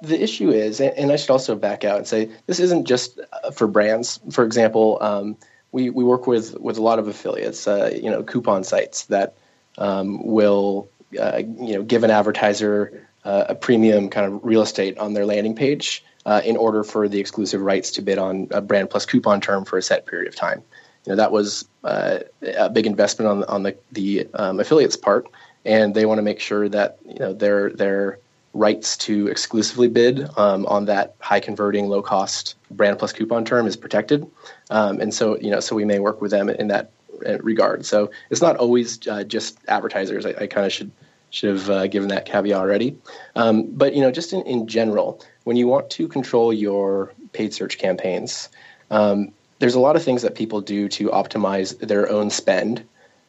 the 0.00 0.22
issue 0.22 0.50
is, 0.50 0.80
and 0.82 1.10
I 1.10 1.16
should 1.16 1.30
also 1.30 1.54
back 1.54 1.82
out 1.82 1.96
and 1.96 2.06
say 2.06 2.28
this 2.46 2.60
isn't 2.60 2.84
just 2.84 3.18
uh, 3.32 3.50
for 3.52 3.66
brands. 3.66 4.20
For 4.30 4.44
example, 4.44 4.98
um, 5.00 5.36
we, 5.72 5.88
we 5.88 6.04
work 6.04 6.26
with, 6.26 6.58
with 6.60 6.76
a 6.76 6.82
lot 6.82 6.98
of 6.98 7.08
affiliates, 7.08 7.66
uh, 7.66 7.90
you 7.94 8.10
know, 8.10 8.22
coupon 8.22 8.64
sites 8.64 9.06
that 9.06 9.34
um, 9.78 10.22
will, 10.26 10.88
uh, 11.18 11.38
you 11.38 11.74
know, 11.74 11.82
give 11.82 12.04
an 12.04 12.10
advertiser 12.10 13.06
uh, 13.24 13.44
a 13.48 13.54
premium 13.54 14.10
kind 14.10 14.26
of 14.26 14.44
real 14.44 14.60
estate 14.60 14.98
on 14.98 15.14
their 15.14 15.24
landing 15.24 15.54
page 15.54 16.04
uh, 16.26 16.40
in 16.44 16.56
order 16.56 16.84
for 16.84 17.08
the 17.08 17.18
exclusive 17.18 17.60
rights 17.60 17.90
to 17.92 18.02
bid 18.02 18.18
on 18.18 18.48
a 18.50 18.60
brand 18.60 18.90
plus 18.90 19.06
coupon 19.06 19.40
term 19.40 19.64
for 19.64 19.78
a 19.78 19.82
set 19.82 20.06
period 20.06 20.28
of 20.28 20.34
time. 20.34 20.62
You 21.06 21.12
know, 21.12 21.16
that 21.16 21.32
was 21.32 21.68
uh, 21.84 22.20
a 22.56 22.70
big 22.70 22.86
investment 22.86 23.30
on, 23.30 23.44
on 23.44 23.62
the, 23.62 23.76
the 23.92 24.26
um, 24.34 24.58
affiliates 24.58 24.96
part, 24.96 25.26
and 25.64 25.94
they 25.94 26.06
want 26.06 26.18
to 26.18 26.22
make 26.22 26.40
sure 26.40 26.68
that, 26.68 26.98
you 27.06 27.18
know, 27.18 27.34
their, 27.34 27.70
their 27.70 28.18
rights 28.54 28.96
to 28.96 29.26
exclusively 29.26 29.88
bid 29.88 30.26
um, 30.38 30.64
on 30.66 30.86
that 30.86 31.14
high 31.20 31.40
converting, 31.40 31.88
low 31.88 32.00
cost 32.00 32.54
brand 32.70 32.98
plus 32.98 33.12
coupon 33.12 33.44
term 33.44 33.66
is 33.66 33.76
protected. 33.76 34.26
Um, 34.70 35.00
and 35.00 35.12
so, 35.12 35.38
you 35.38 35.50
know, 35.50 35.60
so 35.60 35.76
we 35.76 35.84
may 35.84 35.98
work 35.98 36.22
with 36.22 36.30
them 36.30 36.48
in 36.48 36.68
that 36.68 36.90
uh, 37.26 37.38
regard. 37.38 37.84
So 37.84 38.10
it's 38.30 38.40
not 38.40 38.56
always 38.56 39.06
uh, 39.08 39.24
just 39.24 39.58
advertisers. 39.68 40.24
I, 40.24 40.30
I 40.40 40.46
kind 40.46 40.64
of 40.66 40.72
should 40.72 40.90
should 41.34 41.50
have 41.50 41.70
uh, 41.70 41.86
given 41.86 42.08
that 42.08 42.24
caveat 42.26 42.58
already. 42.58 42.96
Um, 43.36 43.70
but 43.70 43.94
you 43.94 44.00
know, 44.00 44.10
just 44.10 44.32
in, 44.32 44.42
in 44.42 44.66
general, 44.66 45.22
when 45.44 45.56
you 45.56 45.66
want 45.66 45.90
to 45.90 46.08
control 46.08 46.52
your 46.52 47.12
paid 47.32 47.52
search 47.52 47.78
campaigns, 47.78 48.48
um, 48.90 49.32
there's 49.58 49.74
a 49.74 49.80
lot 49.80 49.96
of 49.96 50.02
things 50.02 50.22
that 50.22 50.34
people 50.34 50.60
do 50.60 50.88
to 50.88 51.08
optimize 51.08 51.78
their 51.78 52.08
own 52.10 52.30
spend 52.30 52.84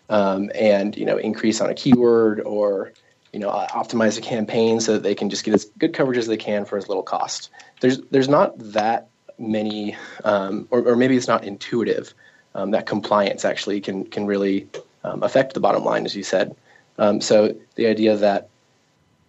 um, 0.10 0.52
and 0.54 0.96
you 0.96 1.06
know 1.06 1.18
increase 1.18 1.62
on 1.62 1.70
a 1.70 1.74
keyword 1.74 2.42
or 2.42 2.92
you 3.36 3.40
know, 3.40 3.50
uh, 3.50 3.68
optimize 3.68 4.18
a 4.18 4.22
campaign 4.22 4.80
so 4.80 4.94
that 4.94 5.04
they 5.04 5.14
can 5.14 5.30
just 5.30 5.44
get 5.44 5.54
as 5.54 5.66
good 5.78 5.94
coverage 5.94 6.18
as 6.18 6.26
they 6.26 6.38
can 6.38 6.64
for 6.64 6.78
as 6.78 6.88
little 6.88 7.04
cost. 7.04 7.50
There's 7.82 8.00
there's 8.04 8.30
not 8.30 8.58
that 8.60 9.10
many, 9.38 9.98
um, 10.24 10.70
or, 10.72 10.88
or 10.88 10.96
maybe 10.96 11.18
it's 11.18 11.28
not 11.28 11.44
intuitive. 11.44 12.14
Um, 12.56 12.72
that 12.72 12.86
compliance 12.86 13.44
actually 13.44 13.82
can 13.82 14.06
can 14.06 14.26
really 14.26 14.70
um, 15.04 15.22
affect 15.22 15.54
the 15.54 15.60
bottom 15.60 15.84
line, 15.84 16.06
as 16.06 16.16
you 16.16 16.24
said. 16.24 16.56
Um, 16.98 17.22
so 17.22 17.56
the 17.76 17.88
idea 17.88 18.16
that 18.18 18.50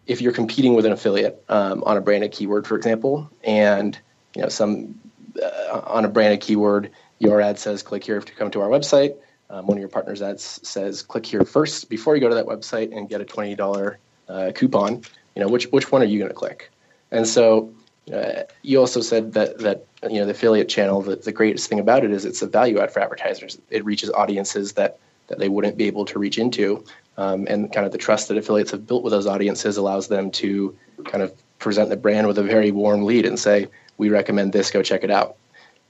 if 0.06 0.20
you're 0.20 0.32
competing 0.32 0.74
with 0.74 0.86
an 0.86 0.92
affiliate 0.92 1.42
um, 1.48 1.82
on 1.84 1.96
a 1.96 2.00
branded 2.00 2.32
keyword, 2.32 2.66
for 2.66 2.76
example, 2.76 3.28
and 3.42 3.98
you 4.34 4.42
know 4.42 4.48
some 4.48 4.98
uh, 5.42 5.80
on 5.84 6.04
a 6.04 6.08
branded 6.08 6.40
keyword, 6.40 6.90
your 7.18 7.40
ad 7.40 7.58
says 7.58 7.82
click 7.82 8.04
here 8.04 8.20
to 8.20 8.34
come 8.34 8.50
to 8.50 8.60
our 8.60 8.68
website. 8.68 9.16
Um, 9.48 9.66
one 9.66 9.76
of 9.76 9.80
your 9.80 9.88
partners 9.88 10.22
ads 10.22 10.42
says 10.42 11.02
click 11.02 11.24
here 11.24 11.44
first 11.44 11.88
before 11.88 12.16
you 12.16 12.20
go 12.20 12.28
to 12.28 12.34
that 12.34 12.46
website 12.46 12.96
and 12.96 13.08
get 13.08 13.20
a 13.20 13.24
$20 13.24 13.96
uh, 14.28 14.52
coupon. 14.54 15.02
You 15.34 15.42
know 15.42 15.48
which 15.48 15.66
which 15.66 15.92
one 15.92 16.02
are 16.02 16.06
you 16.06 16.18
going 16.18 16.30
to 16.30 16.34
click? 16.34 16.70
And 17.10 17.26
so 17.26 17.72
uh, 18.12 18.42
you 18.62 18.80
also 18.80 19.00
said 19.00 19.32
that 19.34 19.58
that 19.58 19.86
you 20.04 20.20
know 20.20 20.24
the 20.24 20.32
affiliate 20.32 20.68
channel 20.68 21.02
the, 21.02 21.16
the 21.16 21.32
greatest 21.32 21.68
thing 21.68 21.80
about 21.80 22.04
it 22.04 22.10
is 22.10 22.24
it's 22.24 22.42
a 22.42 22.46
value 22.46 22.78
add 22.78 22.92
for 22.92 23.00
advertisers. 23.00 23.58
It 23.70 23.84
reaches 23.84 24.10
audiences 24.10 24.72
that 24.74 24.98
that 25.28 25.38
they 25.38 25.48
wouldn't 25.48 25.76
be 25.76 25.86
able 25.86 26.04
to 26.06 26.18
reach 26.18 26.38
into 26.38 26.84
um, 27.16 27.46
and 27.48 27.72
kind 27.72 27.86
of 27.86 27.92
the 27.92 27.98
trust 27.98 28.28
that 28.28 28.36
affiliates 28.36 28.70
have 28.70 28.86
built 28.86 29.02
with 29.02 29.12
those 29.12 29.26
audiences 29.26 29.76
allows 29.76 30.08
them 30.08 30.30
to 30.30 30.76
kind 31.04 31.22
of 31.22 31.32
present 31.58 31.88
the 31.88 31.96
brand 31.96 32.26
with 32.26 32.38
a 32.38 32.42
very 32.42 32.70
warm 32.70 33.04
lead 33.04 33.24
and 33.24 33.38
say 33.38 33.66
we 33.98 34.10
recommend 34.10 34.52
this 34.52 34.70
go 34.70 34.82
check 34.82 35.04
it 35.04 35.10
out 35.10 35.36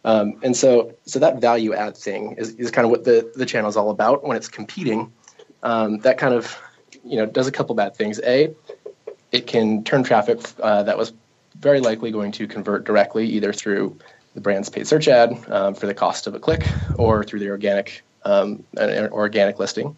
um, 0.06 0.38
and 0.45 0.56
so, 0.56 0.95
so 1.04 1.18
that 1.18 1.40
value 1.40 1.75
add 1.75 1.97
thing 1.97 2.37
is, 2.38 2.54
is 2.54 2.71
kind 2.71 2.85
of 2.85 2.92
what 2.92 3.02
the, 3.02 3.30
the 3.35 3.45
channel 3.45 3.68
is 3.68 3.76
all 3.76 3.90
about 3.90 4.23
when 4.25 4.37
it's 4.37 4.49
competing. 4.49 5.12
Um, 5.64 5.99
that 5.99 6.16
kind 6.16 6.33
of, 6.33 6.56
you 7.04 7.16
know, 7.16 7.26
does 7.26 7.49
a 7.49 7.52
couple 7.52 7.75
bad 7.75 7.97
things. 7.97 8.21
A, 8.21 8.54
it 9.33 9.49
can 9.49 9.83
turn 9.83 10.04
traffic 10.04 10.38
uh, 10.62 10.85
that 10.85 10.97
was 10.97 11.12
very 11.59 11.80
likely 11.80 12.12
going 12.12 12.30
to 12.33 12.47
convert 12.47 12.85
directly 12.85 13.26
either 13.26 13.52
through 13.52 13.99
the 14.35 14.40
brand's 14.40 14.68
paid 14.68 14.87
search 14.87 15.09
ad 15.09 15.37
um, 15.50 15.75
for 15.75 15.87
the 15.87 15.95
cost 15.95 16.28
of 16.28 16.35
a 16.35 16.38
click 16.38 16.64
or 16.97 17.25
through 17.25 17.40
the 17.40 17.49
organic 17.49 18.04
um, 18.25 18.62
organic 18.76 19.59
listing. 19.59 19.97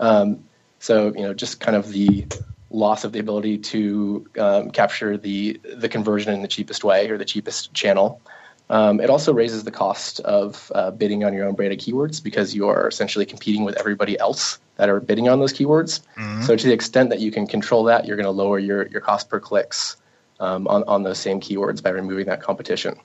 Um, 0.00 0.44
so, 0.78 1.12
you 1.14 1.22
know, 1.22 1.34
just 1.34 1.60
kind 1.60 1.76
of 1.76 1.92
the 1.92 2.26
loss 2.70 3.04
of 3.04 3.12
the 3.12 3.18
ability 3.18 3.58
to 3.58 4.26
um, 4.38 4.70
capture 4.70 5.16
the 5.16 5.60
the 5.76 5.88
conversion 5.88 6.34
in 6.34 6.42
the 6.42 6.48
cheapest 6.48 6.84
way 6.84 7.08
or 7.08 7.18
the 7.18 7.24
cheapest 7.24 7.72
channel. 7.72 8.20
Um, 8.68 9.00
it 9.00 9.10
also 9.10 9.32
raises 9.32 9.62
the 9.62 9.70
cost 9.70 10.18
of 10.20 10.72
uh, 10.74 10.90
bidding 10.90 11.22
on 11.22 11.32
your 11.32 11.46
own 11.46 11.54
branded 11.54 11.78
keywords 11.78 12.22
because 12.22 12.54
you 12.54 12.68
are 12.68 12.88
essentially 12.88 13.24
competing 13.24 13.64
with 13.64 13.76
everybody 13.76 14.18
else 14.18 14.58
that 14.76 14.88
are 14.88 14.98
bidding 14.98 15.28
on 15.28 15.38
those 15.38 15.52
keywords. 15.52 16.00
Mm-hmm. 16.16 16.42
So 16.42 16.56
to 16.56 16.66
the 16.66 16.72
extent 16.72 17.10
that 17.10 17.20
you 17.20 17.30
can 17.30 17.46
control 17.46 17.84
that, 17.84 18.06
you're 18.06 18.16
going 18.16 18.24
to 18.24 18.30
lower 18.30 18.58
your, 18.58 18.88
your 18.88 19.00
cost 19.00 19.28
per 19.28 19.38
clicks 19.38 19.96
um, 20.40 20.66
on, 20.66 20.82
on 20.88 21.04
those 21.04 21.18
same 21.18 21.40
keywords 21.40 21.80
by 21.80 21.90
removing 21.90 22.26
that 22.26 22.42
competition. 22.42 22.98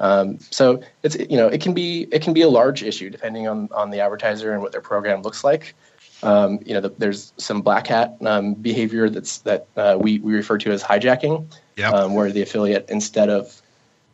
Um, 0.00 0.38
so 0.50 0.80
it's 1.02 1.16
you 1.16 1.36
know 1.36 1.48
it 1.48 1.60
can 1.60 1.74
be 1.74 2.06
it 2.12 2.22
can 2.22 2.32
be 2.32 2.42
a 2.42 2.48
large 2.48 2.84
issue 2.84 3.10
depending 3.10 3.48
on 3.48 3.68
on 3.72 3.90
the 3.90 3.98
advertiser 3.98 4.52
and 4.52 4.62
what 4.62 4.70
their 4.70 4.80
program 4.80 5.22
looks 5.22 5.42
like. 5.42 5.74
Um, 6.22 6.58
you 6.66 6.74
know 6.74 6.80
the, 6.80 6.88
there's 6.98 7.32
some 7.36 7.62
black 7.62 7.86
hat 7.86 8.16
um, 8.22 8.54
behavior 8.54 9.08
that's 9.08 9.38
that 9.38 9.66
uh, 9.76 9.96
we 10.00 10.18
we 10.18 10.34
refer 10.34 10.58
to 10.58 10.72
as 10.72 10.82
hijacking, 10.82 11.46
yep. 11.76 11.94
Um, 11.94 12.14
where 12.14 12.32
the 12.32 12.42
affiliate 12.42 12.90
instead 12.90 13.28
of 13.28 13.60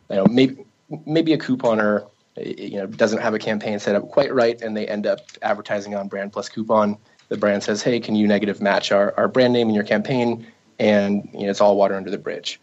you 0.09 0.17
know 0.17 0.25
maybe 0.25 0.65
maybe 1.05 1.33
a 1.33 1.37
couponer 1.37 2.07
you 2.37 2.77
know 2.77 2.85
doesn't 2.85 3.19
have 3.19 3.33
a 3.33 3.39
campaign 3.39 3.79
set 3.79 3.95
up 3.95 4.09
quite 4.11 4.33
right 4.33 4.61
and 4.61 4.75
they 4.75 4.87
end 4.87 5.07
up 5.07 5.19
advertising 5.41 5.95
on 5.95 6.07
brand 6.07 6.31
plus 6.31 6.49
coupon. 6.49 6.97
The 7.29 7.37
brand 7.37 7.63
says 7.63 7.81
hey 7.81 7.99
can 7.99 8.15
you 8.15 8.27
negative 8.27 8.61
match 8.61 8.91
our, 8.91 9.13
our 9.17 9.27
brand 9.27 9.53
name 9.53 9.69
in 9.69 9.75
your 9.75 9.83
campaign? 9.83 10.45
And 10.77 11.29
you 11.33 11.41
know, 11.41 11.49
it's 11.49 11.61
all 11.61 11.77
water 11.77 11.95
under 11.95 12.11
the 12.11 12.17
bridge. 12.17 12.59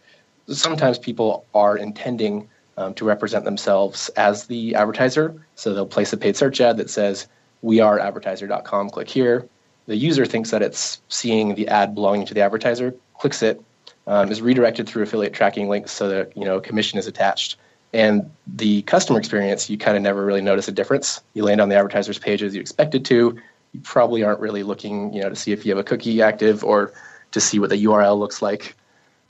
Sometimes 0.47 0.99
people 0.99 1.45
are 1.53 1.77
intending 1.77 2.47
um, 2.77 2.93
to 2.95 3.05
represent 3.05 3.45
themselves 3.45 4.09
as 4.09 4.45
the 4.47 4.75
advertiser 4.75 5.41
so 5.55 5.73
they'll 5.73 5.85
place 5.85 6.13
a 6.13 6.17
paid 6.17 6.35
search 6.35 6.61
ad 6.61 6.77
that 6.77 6.89
says 6.89 7.27
we 7.63 7.79
are 7.79 7.97
advertiser.com 7.99 8.89
click 8.91 9.09
here 9.09 9.47
the 9.87 9.95
user 9.95 10.25
thinks 10.25 10.51
that 10.51 10.61
it's 10.61 11.01
seeing 11.09 11.55
the 11.55 11.67
ad 11.67 11.95
belonging 11.95 12.25
to 12.27 12.35
the 12.35 12.41
advertiser 12.41 12.93
clicks 13.17 13.41
it 13.41 13.59
um, 14.05 14.31
is 14.31 14.41
redirected 14.41 14.87
through 14.87 15.01
affiliate 15.01 15.33
tracking 15.33 15.67
links 15.67 15.91
so 15.91 16.07
that 16.07 16.37
you 16.37 16.45
know 16.45 16.59
commission 16.59 16.99
is 16.99 17.07
attached 17.07 17.57
and 17.93 18.29
the 18.47 18.81
customer 18.83 19.19
experience, 19.19 19.69
you 19.69 19.77
kind 19.77 19.95
of 19.95 20.01
never 20.01 20.25
really 20.25 20.41
notice 20.41 20.67
a 20.67 20.71
difference. 20.71 21.21
You 21.35 21.43
land 21.43 21.61
on 21.61 21.69
the 21.69 21.75
advertiser's 21.75 22.17
page 22.17 22.41
as 22.41 22.55
you 22.55 22.59
expected 22.59 23.05
to. 23.05 23.39
You 23.71 23.79
probably 23.83 24.23
aren't 24.23 24.39
really 24.39 24.63
looking, 24.63 25.13
you 25.13 25.21
know, 25.21 25.29
to 25.29 25.35
see 25.35 25.51
if 25.51 25.63
you 25.63 25.71
have 25.71 25.79
a 25.79 25.83
cookie 25.83 26.21
active 26.21 26.63
or 26.63 26.91
to 27.31 27.39
see 27.39 27.59
what 27.59 27.69
the 27.69 27.85
URL 27.85 28.17
looks 28.17 28.41
like. 28.41 28.75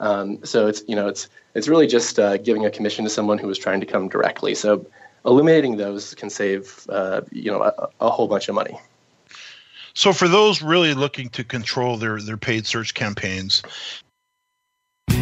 Um, 0.00 0.42
so 0.44 0.66
it's, 0.66 0.82
you 0.88 0.96
know, 0.96 1.08
it's 1.08 1.28
it's 1.54 1.68
really 1.68 1.86
just 1.86 2.18
uh, 2.18 2.38
giving 2.38 2.64
a 2.64 2.70
commission 2.70 3.04
to 3.04 3.10
someone 3.10 3.38
who 3.38 3.48
is 3.48 3.58
trying 3.58 3.80
to 3.80 3.86
come 3.86 4.08
directly. 4.08 4.54
So 4.54 4.86
eliminating 5.24 5.76
those 5.76 6.14
can 6.14 6.30
save, 6.30 6.86
uh, 6.88 7.22
you 7.30 7.50
know, 7.50 7.62
a, 7.62 7.88
a 8.00 8.10
whole 8.10 8.28
bunch 8.28 8.48
of 8.48 8.54
money. 8.54 8.78
So 9.94 10.12
for 10.12 10.28
those 10.28 10.60
really 10.60 10.92
looking 10.94 11.28
to 11.30 11.44
control 11.44 11.96
their 11.96 12.20
their 12.20 12.36
paid 12.36 12.66
search 12.66 12.94
campaigns, 12.94 13.62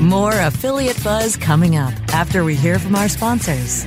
more 0.01 0.33
affiliate 0.33 1.03
buzz 1.05 1.37
coming 1.37 1.77
up 1.77 1.93
after 2.15 2.43
we 2.45 2.55
hear 2.55 2.79
from 2.79 2.97
our 2.97 3.09
sponsors. 3.09 3.87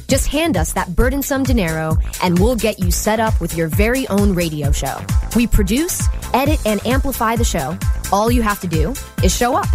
Just 0.11 0.27
hand 0.27 0.57
us 0.57 0.73
that 0.73 0.93
burdensome 0.93 1.43
dinero 1.43 1.97
and 2.21 2.37
we'll 2.37 2.57
get 2.57 2.79
you 2.79 2.91
set 2.91 3.21
up 3.21 3.39
with 3.39 3.55
your 3.55 3.69
very 3.69 4.05
own 4.09 4.35
radio 4.35 4.69
show. 4.69 4.99
We 5.37 5.47
produce, 5.47 6.05
edit, 6.33 6.59
and 6.65 6.85
amplify 6.85 7.37
the 7.37 7.45
show. 7.45 7.79
All 8.11 8.29
you 8.29 8.41
have 8.41 8.59
to 8.59 8.67
do 8.67 8.93
is 9.23 9.33
show 9.33 9.55
up. 9.55 9.69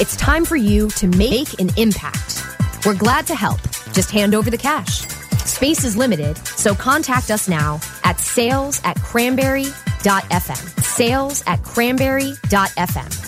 It's 0.00 0.16
time 0.16 0.44
for 0.44 0.56
you 0.56 0.88
to 0.96 1.06
make 1.06 1.60
an 1.60 1.70
impact. 1.76 2.42
We're 2.84 2.96
glad 2.96 3.28
to 3.28 3.36
help. 3.36 3.60
Just 3.92 4.10
hand 4.10 4.34
over 4.34 4.50
the 4.50 4.58
cash. 4.58 5.06
Space 5.46 5.84
is 5.84 5.96
limited, 5.96 6.36
so 6.38 6.74
contact 6.74 7.30
us 7.30 7.48
now 7.48 7.78
at 8.02 8.18
sales 8.18 8.80
at 8.82 9.00
cranberry.fm. 9.00 10.82
Sales 10.82 11.44
at 11.46 11.62
cranberry.fm. 11.62 13.27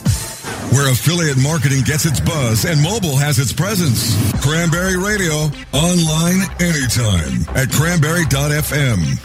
Where 0.72 0.90
affiliate 0.92 1.36
marketing 1.36 1.82
gets 1.82 2.06
its 2.06 2.20
buzz 2.20 2.64
and 2.64 2.80
mobile 2.80 3.16
has 3.16 3.40
its 3.40 3.52
presence. 3.52 4.14
Cranberry 4.40 4.96
Radio, 4.96 5.50
online 5.72 6.42
anytime 6.60 7.42
at 7.56 7.70
cranberry.fm. 7.72 9.18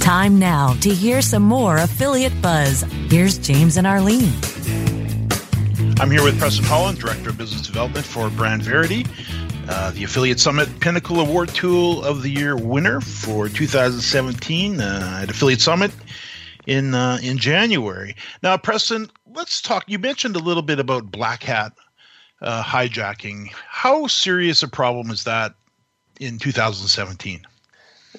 Time 0.00 0.38
now 0.38 0.74
to 0.80 0.90
hear 0.90 1.22
some 1.22 1.42
more 1.42 1.78
affiliate 1.78 2.42
buzz. 2.42 2.82
Here's 3.08 3.38
James 3.38 3.78
and 3.78 3.86
Arlene. 3.86 4.30
I'm 5.98 6.10
here 6.10 6.22
with 6.22 6.38
Preston 6.38 6.66
Holland, 6.66 6.98
Director 6.98 7.30
of 7.30 7.38
Business 7.38 7.62
Development 7.62 8.04
for 8.04 8.28
Brand 8.28 8.62
Verity, 8.62 9.06
uh, 9.70 9.92
the 9.92 10.04
Affiliate 10.04 10.38
Summit 10.38 10.68
Pinnacle 10.80 11.20
Award 11.20 11.48
Tool 11.50 12.04
of 12.04 12.22
the 12.22 12.28
Year 12.28 12.56
winner 12.56 13.00
for 13.00 13.48
2017 13.48 14.80
uh, 14.82 15.20
at 15.22 15.30
Affiliate 15.30 15.62
Summit 15.62 15.90
in 16.66 16.94
uh, 16.94 17.18
in 17.22 17.38
January. 17.38 18.16
Now, 18.42 18.56
Preston, 18.56 19.10
let's 19.34 19.60
talk. 19.60 19.84
You 19.86 19.98
mentioned 19.98 20.36
a 20.36 20.40
little 20.40 20.62
bit 20.62 20.78
about 20.78 21.10
black 21.10 21.42
hat 21.42 21.72
uh, 22.40 22.62
hijacking. 22.62 23.50
How 23.68 24.06
serious 24.06 24.62
a 24.62 24.68
problem 24.68 25.10
is 25.10 25.24
that 25.24 25.54
in 26.20 26.38
2017? 26.38 27.46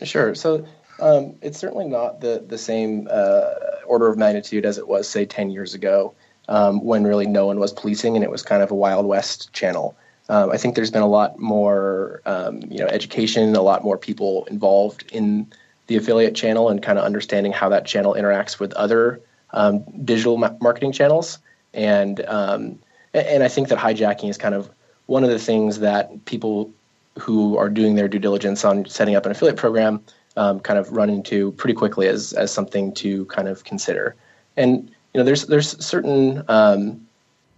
Sure. 0.03 0.35
So 0.35 0.65
um, 0.99 1.35
it's 1.41 1.59
certainly 1.59 1.87
not 1.87 2.21
the 2.21 2.43
the 2.45 2.57
same 2.57 3.07
uh, 3.11 3.53
order 3.85 4.07
of 4.07 4.17
magnitude 4.17 4.65
as 4.65 4.77
it 4.77 4.87
was, 4.87 5.07
say, 5.07 5.25
10 5.25 5.49
years 5.49 5.73
ago, 5.73 6.13
um, 6.47 6.83
when 6.83 7.03
really 7.03 7.27
no 7.27 7.47
one 7.47 7.59
was 7.59 7.73
policing 7.73 8.15
and 8.15 8.23
it 8.23 8.31
was 8.31 8.43
kind 8.43 8.61
of 8.63 8.71
a 8.71 8.75
wild 8.75 9.05
west 9.05 9.53
channel. 9.53 9.95
Um, 10.27 10.49
I 10.49 10.57
think 10.57 10.75
there's 10.75 10.89
been 10.89 11.03
a 11.03 11.07
lot 11.07 11.37
more, 11.37 12.21
um, 12.25 12.61
you 12.67 12.79
know, 12.79 12.87
education, 12.87 13.55
a 13.55 13.61
lot 13.61 13.83
more 13.83 13.97
people 13.97 14.45
involved 14.45 15.05
in 15.11 15.51
the 15.87 15.97
affiliate 15.97 16.35
channel 16.35 16.69
and 16.69 16.81
kind 16.81 16.97
of 16.97 17.05
understanding 17.05 17.51
how 17.51 17.69
that 17.69 17.85
channel 17.85 18.13
interacts 18.13 18.59
with 18.59 18.73
other 18.73 19.21
um, 19.51 19.83
digital 20.03 20.37
ma- 20.37 20.55
marketing 20.61 20.91
channels. 20.91 21.39
And 21.73 22.25
um, 22.25 22.79
and 23.13 23.43
I 23.43 23.47
think 23.47 23.69
that 23.69 23.77
hijacking 23.77 24.29
is 24.29 24.37
kind 24.37 24.55
of 24.55 24.69
one 25.05 25.23
of 25.23 25.29
the 25.29 25.39
things 25.39 25.79
that 25.79 26.25
people 26.25 26.71
who 27.19 27.57
are 27.57 27.69
doing 27.69 27.95
their 27.95 28.07
due 28.07 28.19
diligence 28.19 28.65
on 28.65 28.85
setting 28.85 29.15
up 29.15 29.25
an 29.25 29.31
affiliate 29.31 29.57
program 29.57 30.03
um, 30.37 30.59
kind 30.59 30.77
of 30.77 30.91
run 30.91 31.09
into 31.09 31.51
pretty 31.53 31.73
quickly 31.73 32.07
as 32.07 32.33
as 32.33 32.51
something 32.51 32.93
to 32.95 33.25
kind 33.25 33.47
of 33.47 33.63
consider. 33.63 34.15
And 34.57 34.89
you 35.13 35.19
know, 35.19 35.23
there's 35.23 35.45
there's 35.45 35.85
certain 35.85 36.43
um, 36.47 37.07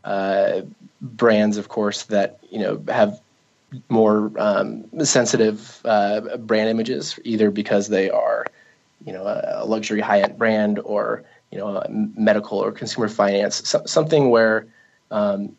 uh, 0.03 0.61
brands, 1.01 1.57
of 1.57 1.69
course, 1.69 2.03
that 2.03 2.39
you 2.49 2.59
know 2.59 2.83
have 2.87 3.19
more 3.89 4.31
um, 4.37 4.85
sensitive 5.05 5.81
uh, 5.85 6.37
brand 6.37 6.69
images, 6.69 7.19
either 7.23 7.51
because 7.51 7.89
they 7.89 8.09
are, 8.09 8.45
you 9.05 9.13
know, 9.13 9.23
a 9.23 9.65
luxury 9.65 10.01
high-end 10.01 10.37
brand 10.37 10.79
or 10.79 11.23
you 11.51 11.57
know, 11.57 11.81
medical 11.89 12.57
or 12.57 12.71
consumer 12.71 13.07
finance, 13.07 13.67
so, 13.67 13.81
something 13.85 14.29
where 14.29 14.67
um, 15.11 15.55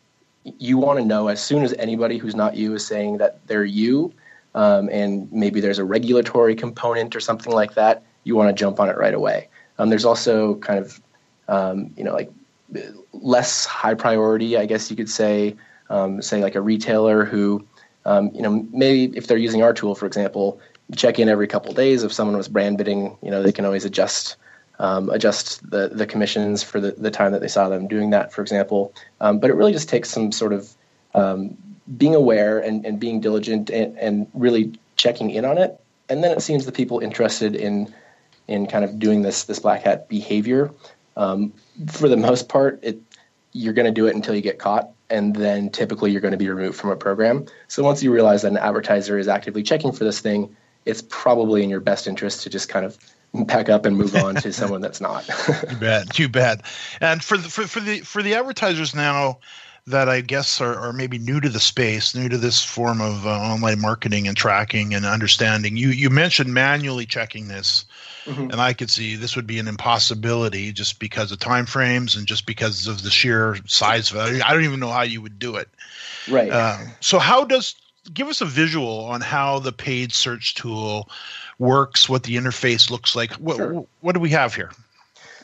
you 0.58 0.76
want 0.76 0.98
to 0.98 1.04
know 1.04 1.28
as 1.28 1.42
soon 1.42 1.62
as 1.62 1.72
anybody 1.78 2.18
who's 2.18 2.34
not 2.34 2.56
you 2.56 2.74
is 2.74 2.86
saying 2.86 3.18
that 3.18 3.46
they're 3.46 3.64
you, 3.64 4.12
um, 4.54 4.88
and 4.92 5.30
maybe 5.32 5.60
there's 5.60 5.78
a 5.78 5.84
regulatory 5.84 6.54
component 6.54 7.16
or 7.16 7.20
something 7.20 7.52
like 7.52 7.74
that, 7.74 8.02
you 8.24 8.36
want 8.36 8.48
to 8.48 8.52
jump 8.52 8.80
on 8.80 8.88
it 8.90 8.98
right 8.98 9.14
away. 9.14 9.48
Um, 9.78 9.88
there's 9.88 10.04
also 10.04 10.56
kind 10.56 10.78
of, 10.78 11.00
um, 11.48 11.90
you 11.96 12.04
know, 12.04 12.12
like 12.12 12.30
less 13.12 13.64
high 13.64 13.94
priority, 13.94 14.58
I 14.58 14.66
guess 14.66 14.90
you 14.90 14.96
could 14.96 15.08
say, 15.08 15.56
um, 15.88 16.20
say 16.20 16.42
like 16.42 16.54
a 16.54 16.60
retailer 16.60 17.24
who 17.24 17.64
um, 18.08 18.30
you 18.34 18.40
know, 18.40 18.66
maybe 18.72 19.14
if 19.18 19.26
they're 19.26 19.36
using 19.36 19.62
our 19.62 19.74
tool, 19.74 19.94
for 19.94 20.06
example, 20.06 20.58
check 20.96 21.18
in 21.18 21.28
every 21.28 21.46
couple 21.46 21.74
days. 21.74 22.02
If 22.02 22.12
someone 22.12 22.38
was 22.38 22.48
brand 22.48 22.78
bidding, 22.78 23.18
you 23.22 23.30
know, 23.30 23.42
they 23.42 23.52
can 23.52 23.66
always 23.66 23.84
adjust 23.84 24.36
um, 24.78 25.10
adjust 25.10 25.68
the, 25.70 25.88
the 25.88 26.06
commissions 26.06 26.62
for 26.62 26.80
the, 26.80 26.92
the 26.92 27.10
time 27.10 27.32
that 27.32 27.40
they 27.40 27.48
saw 27.48 27.68
them 27.68 27.86
doing 27.86 28.10
that, 28.10 28.32
for 28.32 28.40
example. 28.40 28.94
Um, 29.20 29.40
but 29.40 29.50
it 29.50 29.54
really 29.54 29.72
just 29.72 29.88
takes 29.88 30.08
some 30.08 30.32
sort 30.32 30.52
of 30.52 30.72
um, 31.14 31.56
being 31.96 32.14
aware 32.14 32.60
and, 32.60 32.86
and 32.86 32.98
being 32.98 33.20
diligent 33.20 33.70
and, 33.70 33.98
and 33.98 34.26
really 34.32 34.78
checking 34.96 35.30
in 35.30 35.44
on 35.44 35.58
it. 35.58 35.78
And 36.08 36.24
then 36.24 36.30
it 36.30 36.40
seems 36.40 36.64
the 36.64 36.72
people 36.72 37.00
interested 37.00 37.54
in 37.54 37.92
in 38.46 38.66
kind 38.66 38.86
of 38.86 38.98
doing 38.98 39.20
this 39.20 39.44
this 39.44 39.58
black 39.58 39.82
hat 39.82 40.08
behavior, 40.08 40.70
um, 41.18 41.52
for 41.88 42.08
the 42.08 42.16
most 42.16 42.48
part, 42.48 42.78
it 42.82 42.98
you're 43.52 43.74
going 43.74 43.92
to 43.92 44.00
do 44.00 44.06
it 44.06 44.14
until 44.14 44.34
you 44.34 44.40
get 44.40 44.58
caught 44.58 44.88
and 45.10 45.34
then 45.34 45.70
typically 45.70 46.10
you're 46.10 46.20
going 46.20 46.32
to 46.32 46.38
be 46.38 46.48
removed 46.48 46.78
from 46.78 46.90
a 46.90 46.96
program. 46.96 47.46
So 47.68 47.82
once 47.82 48.02
you 48.02 48.12
realize 48.12 48.42
that 48.42 48.52
an 48.52 48.58
advertiser 48.58 49.18
is 49.18 49.28
actively 49.28 49.62
checking 49.62 49.92
for 49.92 50.04
this 50.04 50.20
thing, 50.20 50.56
it's 50.84 51.02
probably 51.02 51.62
in 51.62 51.70
your 51.70 51.80
best 51.80 52.06
interest 52.06 52.42
to 52.42 52.50
just 52.50 52.68
kind 52.68 52.84
of 52.84 52.98
pack 53.46 53.68
up 53.68 53.84
and 53.84 53.96
move 53.96 54.14
on 54.16 54.34
to 54.36 54.52
someone 54.52 54.80
that's 54.80 55.00
not. 55.00 55.24
too 55.24 55.76
bad, 55.76 56.10
too 56.12 56.28
bad. 56.28 56.62
And 57.00 57.22
for 57.22 57.36
the 57.36 57.48
for, 57.48 57.66
for 57.66 57.80
the 57.80 58.00
for 58.00 58.22
the 58.22 58.34
advertisers 58.34 58.94
now 58.94 59.38
that 59.86 60.08
I 60.08 60.20
guess 60.20 60.60
are, 60.60 60.74
are 60.78 60.92
maybe 60.92 61.18
new 61.18 61.40
to 61.40 61.48
the 61.48 61.60
space, 61.60 62.14
new 62.14 62.28
to 62.28 62.36
this 62.36 62.62
form 62.62 63.00
of 63.00 63.26
uh, 63.26 63.30
online 63.30 63.80
marketing 63.80 64.28
and 64.28 64.36
tracking 64.36 64.94
and 64.94 65.06
understanding. 65.06 65.76
You 65.76 65.88
you 65.88 66.10
mentioned 66.10 66.52
manually 66.52 67.06
checking 67.06 67.48
this 67.48 67.84
Mm-hmm. 68.28 68.50
And 68.50 68.60
I 68.60 68.74
could 68.74 68.90
see 68.90 69.16
this 69.16 69.36
would 69.36 69.46
be 69.46 69.58
an 69.58 69.68
impossibility 69.68 70.72
just 70.72 70.98
because 70.98 71.32
of 71.32 71.38
time 71.38 71.64
frames 71.66 72.14
and 72.14 72.26
just 72.26 72.44
because 72.44 72.86
of 72.86 73.02
the 73.02 73.10
sheer 73.10 73.56
size 73.66 74.10
of 74.12 74.16
it. 74.16 74.46
I 74.46 74.52
don't 74.52 74.64
even 74.64 74.80
know 74.80 74.90
how 74.90 75.02
you 75.02 75.22
would 75.22 75.38
do 75.38 75.56
it. 75.56 75.68
Right. 76.28 76.50
Uh, 76.50 76.78
so 77.00 77.18
how 77.18 77.44
does 77.44 77.74
give 78.12 78.28
us 78.28 78.40
a 78.40 78.44
visual 78.44 79.04
on 79.04 79.20
how 79.20 79.58
the 79.58 79.72
paid 79.72 80.12
search 80.12 80.54
tool 80.54 81.08
works, 81.58 82.08
what 82.08 82.22
the 82.22 82.36
interface 82.36 82.90
looks 82.90 83.16
like. 83.16 83.32
What 83.34 83.56
sure. 83.56 83.86
what 84.00 84.12
do 84.12 84.20
we 84.20 84.30
have 84.30 84.54
here? 84.54 84.70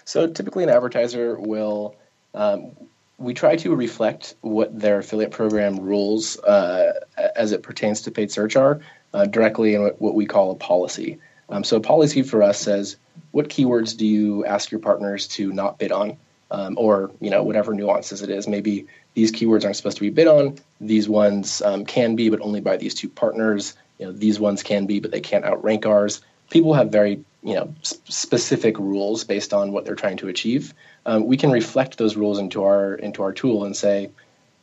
So 0.05 0.27
typically, 0.27 0.64
an 0.64 0.70
advertiser 0.70 1.38
will. 1.38 1.97
Um, 2.35 2.73
we 3.16 3.33
try 3.33 3.55
to 3.55 3.75
reflect 3.77 4.35
what 4.40 4.77
their 4.79 4.99
affiliate 4.99 5.31
program 5.31 5.79
rules 5.79 6.37
uh, 6.40 7.01
as 7.37 7.53
it 7.53 7.62
pertains 7.62 8.03
to 8.03 8.11
paid 8.11 8.33
search 8.33 8.57
are 8.57 8.81
uh, 9.12 9.25
directly 9.27 9.77
in 9.77 9.83
what 9.99 10.14
we 10.14 10.27
call 10.27 10.51
a 10.51 10.57
policy. 10.57 11.20
Um, 11.48 11.64
so 11.64 11.80
policy 11.80 12.22
for 12.22 12.42
us 12.42 12.59
says 12.59 12.96
what 13.30 13.48
keywords 13.48 13.96
do 13.96 14.07
you 14.07 14.44
ask 14.44 14.70
your 14.70 14.80
partners 14.80 15.26
to 15.28 15.52
not 15.52 15.78
bid 15.78 15.92
on, 15.92 16.16
um, 16.50 16.76
or 16.78 17.11
you 17.20 17.30
know 17.30 17.42
whatever 17.42 17.74
nuances 17.74 18.22
it 18.22 18.30
is. 18.30 18.46
Maybe 18.46 18.87
these 19.14 19.33
keywords 19.33 19.64
aren't 19.64 19.76
supposed 19.76 19.96
to 19.96 20.02
be 20.02 20.11
bid 20.11 20.26
on. 20.26 20.59
These 20.80 21.09
ones 21.09 21.62
um, 21.62 21.85
can 21.85 22.16
be, 22.16 22.30
but 22.30 22.40
only 22.40 22.61
by 22.61 22.76
these 22.76 22.94
two 22.94 23.09
partners. 23.09 23.74
You 23.98 24.07
know 24.07 24.12
these 24.12 24.40
ones 24.40 24.62
can 24.62 24.87
be, 24.87 25.00
but 25.00 25.11
they 25.11 25.20
can't 25.20 25.44
outrank 25.44 25.87
ours. 25.87 26.20
People 26.50 26.74
have 26.74 26.90
very 26.90 27.24
you 27.42 27.54
know 27.54 27.74
specific 27.83 28.78
rules 28.78 29.24
based 29.24 29.52
on 29.52 29.72
what 29.72 29.85
they're 29.85 29.94
trying 29.94 30.16
to 30.18 30.28
achieve. 30.28 30.74
Um, 31.07 31.26
we 31.26 31.37
can 31.37 31.50
reflect 31.50 31.98
those 31.98 32.16
rules 32.16 32.38
into 32.38 32.64
our 32.64 32.94
into 32.94 33.22
our 33.22 33.33
tool 33.33 33.64
and 33.64 33.76
say, 33.76 34.11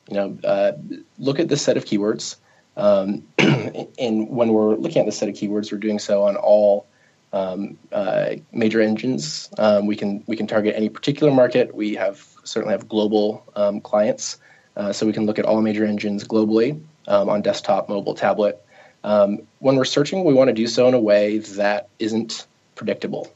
you 0.10 0.16
know, 0.16 0.38
uh, 0.44 0.74
look 1.20 1.40
at 1.40 1.50
this 1.50 1.62
set 1.62 1.78
of 1.78 1.86
keywords. 1.86 2.38
Um, 2.78 3.24
and 3.38 4.30
when 4.30 4.54
we're 4.54 4.76
looking 4.76 5.00
at 5.00 5.06
the 5.06 5.12
set 5.12 5.30
of 5.30 5.36
keywords, 5.36 5.72
we're 5.72 5.78
doing 5.78 6.00
so 6.00 6.24
on 6.24 6.36
all 6.36 6.88
um, 7.34 7.78
uh, 7.92 8.36
major 8.52 8.82
engines. 8.82 9.50
Um, 9.58 9.86
we 9.86 9.96
can 9.96 10.24
we 10.28 10.36
can 10.36 10.48
target 10.48 10.76
any 10.76 10.90
particular 10.90 11.32
market. 11.32 11.74
We 11.74 11.96
have 11.96 12.26
certainly 12.44 12.74
have 12.74 12.88
global 12.88 13.46
um, 13.56 13.82
clients, 13.82 14.38
uh, 14.76 14.94
so 14.94 15.06
we 15.06 15.14
can 15.14 15.26
look 15.26 15.40
at 15.40 15.46
all 15.46 15.62
major 15.62 15.86
engines 15.86 16.24
globally 16.24 16.82
um, 17.08 17.30
on 17.30 17.42
desktop, 17.42 17.90
mobile, 17.90 18.16
tablet. 18.16 18.64
Um, 19.04 19.48
when 19.60 19.76
we're 19.76 19.86
searching, 19.86 20.24
we 20.24 20.34
want 20.34 20.50
to 20.50 20.54
do 20.54 20.68
so 20.68 20.88
in 20.88 20.94
a 20.94 21.00
way 21.00 21.40
that 21.40 21.90
isn't 22.00 22.46
predictable. 22.76 23.34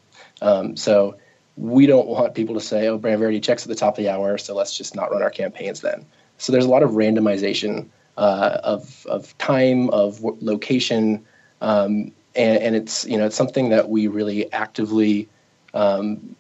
So 0.75 1.17
we 1.57 1.85
don't 1.85 2.07
want 2.07 2.35
people 2.35 2.55
to 2.55 2.61
say, 2.61 2.87
"Oh, 2.87 2.97
Brand 2.97 3.19
Verity 3.19 3.39
checks 3.39 3.63
at 3.63 3.69
the 3.69 3.75
top 3.75 3.97
of 3.97 4.03
the 4.03 4.09
hour, 4.09 4.37
so 4.37 4.53
let's 4.53 4.77
just 4.77 4.95
not 4.95 5.11
run 5.11 5.23
our 5.23 5.29
campaigns 5.29 5.81
then." 5.81 6.05
So 6.37 6.51
there's 6.51 6.65
a 6.65 6.69
lot 6.69 6.83
of 6.83 6.91
randomization 6.91 7.87
uh, 8.17 8.59
of 8.63 9.05
of 9.07 9.37
time, 9.37 9.89
of 9.89 10.21
location, 10.21 11.23
um, 11.61 12.11
and, 12.35 12.57
and, 12.59 12.75
it's 12.75 13.05
you 13.05 13.17
know 13.17 13.25
it's 13.25 13.35
something 13.35 13.69
that 13.69 13.89
we 13.89 14.07
really 14.07 14.51
actively 14.53 15.27
um, 15.73 16.35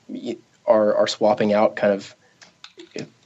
are 0.65 0.95
are 0.95 1.07
swapping 1.07 1.53
out 1.53 1.75
kind 1.75 1.93
of 1.93 2.15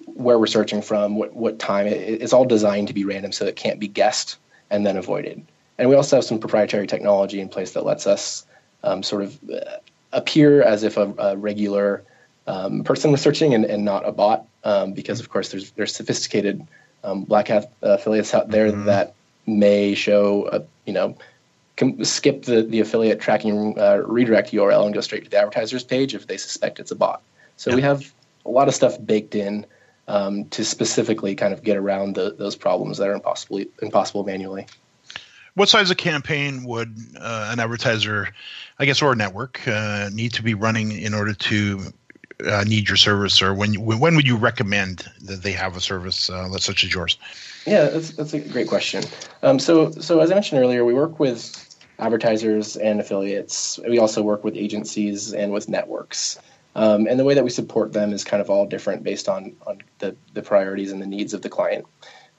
where 0.06 0.38
we're 0.38 0.48
searching 0.48 0.82
from, 0.82 1.16
what 1.16 1.36
what 1.36 1.60
time. 1.60 1.88
It, 1.88 2.22
it's 2.22 2.34
all 2.34 2.46
designed 2.46 2.88
to 2.88 2.94
be 2.94 3.06
random, 3.06 3.32
so 3.32 3.46
it 3.46 3.56
can't 3.56 3.80
be 3.80 3.88
guessed 3.88 4.38
and 4.70 4.86
then 4.86 4.98
avoided. 4.98 5.46
And 5.78 5.90
we 5.90 5.96
also 5.96 6.18
have 6.18 6.26
some 6.26 6.40
proprietary 6.40 6.88
technology 6.88 7.40
in 7.40 7.50
place 7.50 7.72
that 7.72 7.86
lets 7.86 8.06
us 8.06 8.46
um, 8.84 9.02
sort 9.02 9.24
of 9.24 9.40
uh, 9.50 9.78
appear 10.12 10.62
as 10.62 10.84
if 10.84 10.98
a, 10.98 11.14
a 11.18 11.38
regular 11.38 12.04
um, 12.48 12.84
person 12.84 13.12
was 13.12 13.22
searching 13.22 13.54
and, 13.54 13.64
and 13.66 13.86
not 13.86 14.08
a 14.08 14.12
bot, 14.12 14.46
um, 14.64 14.94
because 14.94 15.20
of 15.20 15.30
course 15.30 15.52
there's 15.52 15.72
there's 15.72 15.96
sophisticated 15.96 16.66
um, 17.04 17.24
black 17.24 17.48
hat 17.48 17.72
affiliates 17.82 18.34
out 18.34 18.50
there 18.50 18.72
mm-hmm. 18.72 18.86
that 18.86 19.14
may 19.46 19.96
show 19.96 20.48
a, 20.52 20.64
you 20.86 20.94
know 20.94 21.16
skip 22.04 22.44
the, 22.44 22.64
the 22.64 22.82
affiliate 22.82 23.20
tracking 23.20 23.80
uh, 23.80 24.02
redirect 24.06 24.52
URL 24.52 24.86
and 24.86 24.94
go 24.94 25.02
straight 25.02 25.24
to 25.24 25.30
the 25.30 25.38
advertiser's 25.38 25.84
page 25.84 26.14
if 26.14 26.28
they 26.28 26.38
suspect 26.38 26.80
it's 26.80 26.92
a 26.92 26.96
bot. 26.96 27.22
So 27.56 27.74
we 27.74 27.82
have 27.82 28.14
a 28.46 28.50
lot 28.50 28.68
of 28.68 28.76
stuff 28.76 28.98
baked 29.06 29.36
in 29.36 29.66
um, 30.08 30.46
to 30.46 30.66
specifically 30.66 31.36
kind 31.36 31.54
of 31.54 31.64
get 31.64 31.78
around 31.78 32.16
the, 32.16 32.36
those 32.38 32.56
problems 32.56 32.98
that 32.98 33.08
are 33.08 33.14
impossible 33.14 33.64
impossible 33.82 34.24
manually. 34.24 34.66
What 35.56 35.70
size 35.70 35.92
of 35.92 35.98
campaign 35.98 36.64
would 36.64 36.96
uh, 37.20 37.50
an 37.52 37.60
advertiser, 37.60 38.30
I 38.78 38.86
guess, 38.86 39.02
or 39.02 39.12
a 39.12 39.16
network 39.16 39.68
uh, 39.68 40.10
need 40.12 40.34
to 40.34 40.44
be 40.44 40.54
running 40.54 40.92
in 40.92 41.14
order 41.14 41.34
to 41.34 41.94
uh, 42.46 42.64
need 42.66 42.88
your 42.88 42.98
service, 42.98 43.42
or 43.42 43.54
when 43.54 43.74
when 43.76 44.16
would 44.16 44.28
you 44.28 44.38
recommend 44.38 45.06
that 45.22 45.44
they 45.44 45.52
have 45.52 45.76
a 45.76 45.82
service 45.82 46.30
uh, 46.30 46.58
such 46.58 46.84
as 46.84 46.94
yours? 46.94 47.18
Yeah, 47.66 47.86
that's, 47.86 48.12
that's 48.12 48.34
a 48.34 48.40
great 48.40 48.68
question. 48.68 49.04
Um, 49.44 49.60
so 49.60 49.92
so 49.92 50.20
as 50.20 50.32
I 50.32 50.34
mentioned 50.34 50.62
earlier, 50.62 50.86
we 50.86 50.94
work 50.94 51.20
with 51.20 51.66
advertisers 52.00 52.78
and 52.78 53.00
affiliates. 53.00 53.80
We 53.88 54.00
also 54.00 54.22
work 54.22 54.44
with 54.44 54.56
agencies 54.56 55.34
and 55.34 55.52
with 55.52 55.68
networks. 55.70 56.40
Um, 56.76 57.08
and 57.08 57.20
the 57.20 57.26
way 57.26 57.34
that 57.34 57.44
we 57.44 57.50
support 57.50 57.94
them 57.94 58.14
is 58.14 58.24
kind 58.24 58.42
of 58.42 58.50
all 58.50 58.66
different 58.66 59.04
based 59.04 59.28
on, 59.28 59.56
on 59.68 59.82
the, 59.98 60.16
the 60.34 60.42
priorities 60.42 60.92
and 60.92 61.02
the 61.02 61.08
needs 61.08 61.34
of 61.34 61.42
the 61.42 61.50
client. 61.50 61.86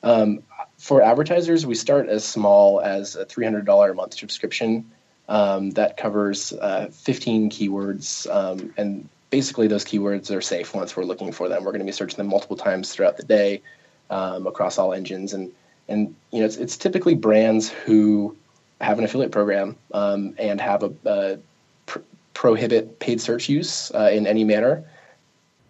Um, 0.03 0.43
for 0.79 1.03
advertisers, 1.03 1.67
we 1.67 1.75
start 1.75 2.09
as 2.09 2.25
small 2.25 2.81
as 2.81 3.17
a 3.17 3.27
$300 3.27 3.91
a 3.91 3.95
month 3.95 4.15
subscription 4.15 4.91
um, 5.29 5.71
that 5.73 5.99
covers 5.99 6.55
uh, 6.55 6.89
15 6.91 7.51
keywords. 7.51 8.33
Um, 8.35 8.73
and 8.79 9.09
basically, 9.31 9.69
those 9.69 9.85
keywords 9.85 10.35
are 10.35 10.41
safe 10.41 10.75
once 10.75 10.97
we're 10.97 11.05
looking 11.05 11.33
for 11.33 11.49
them. 11.49 11.65
We're 11.65 11.73
going 11.73 11.81
to 11.81 11.87
be 11.87 11.93
searching 11.93 12.17
them 12.17 12.27
multiple 12.27 12.57
times 12.57 12.93
throughout 12.93 13.17
the 13.17 13.23
day 13.23 13.63
um, 14.11 14.47
across 14.47 14.77
all 14.77 14.93
engines. 14.93 15.33
And, 15.33 15.53
and 15.89 16.15
you 16.33 16.41
know, 16.41 16.47
it's, 16.47 16.57
it's 16.57 16.77
typically 16.77 17.15
brands 17.15 17.71
who 17.71 18.37
have 18.81 18.99
an 18.99 19.05
affiliate 19.05 19.33
program 19.33 19.77
um, 19.93 20.35
and 20.39 20.61
have 20.61 20.83
a, 20.83 20.93
a 21.05 21.39
pr- 21.87 22.01
prohibit 22.35 22.99
paid 22.99 23.21
search 23.21 23.49
use 23.49 23.93
uh, 23.95 24.11
in 24.13 24.27
any 24.27 24.45
manner. 24.45 24.85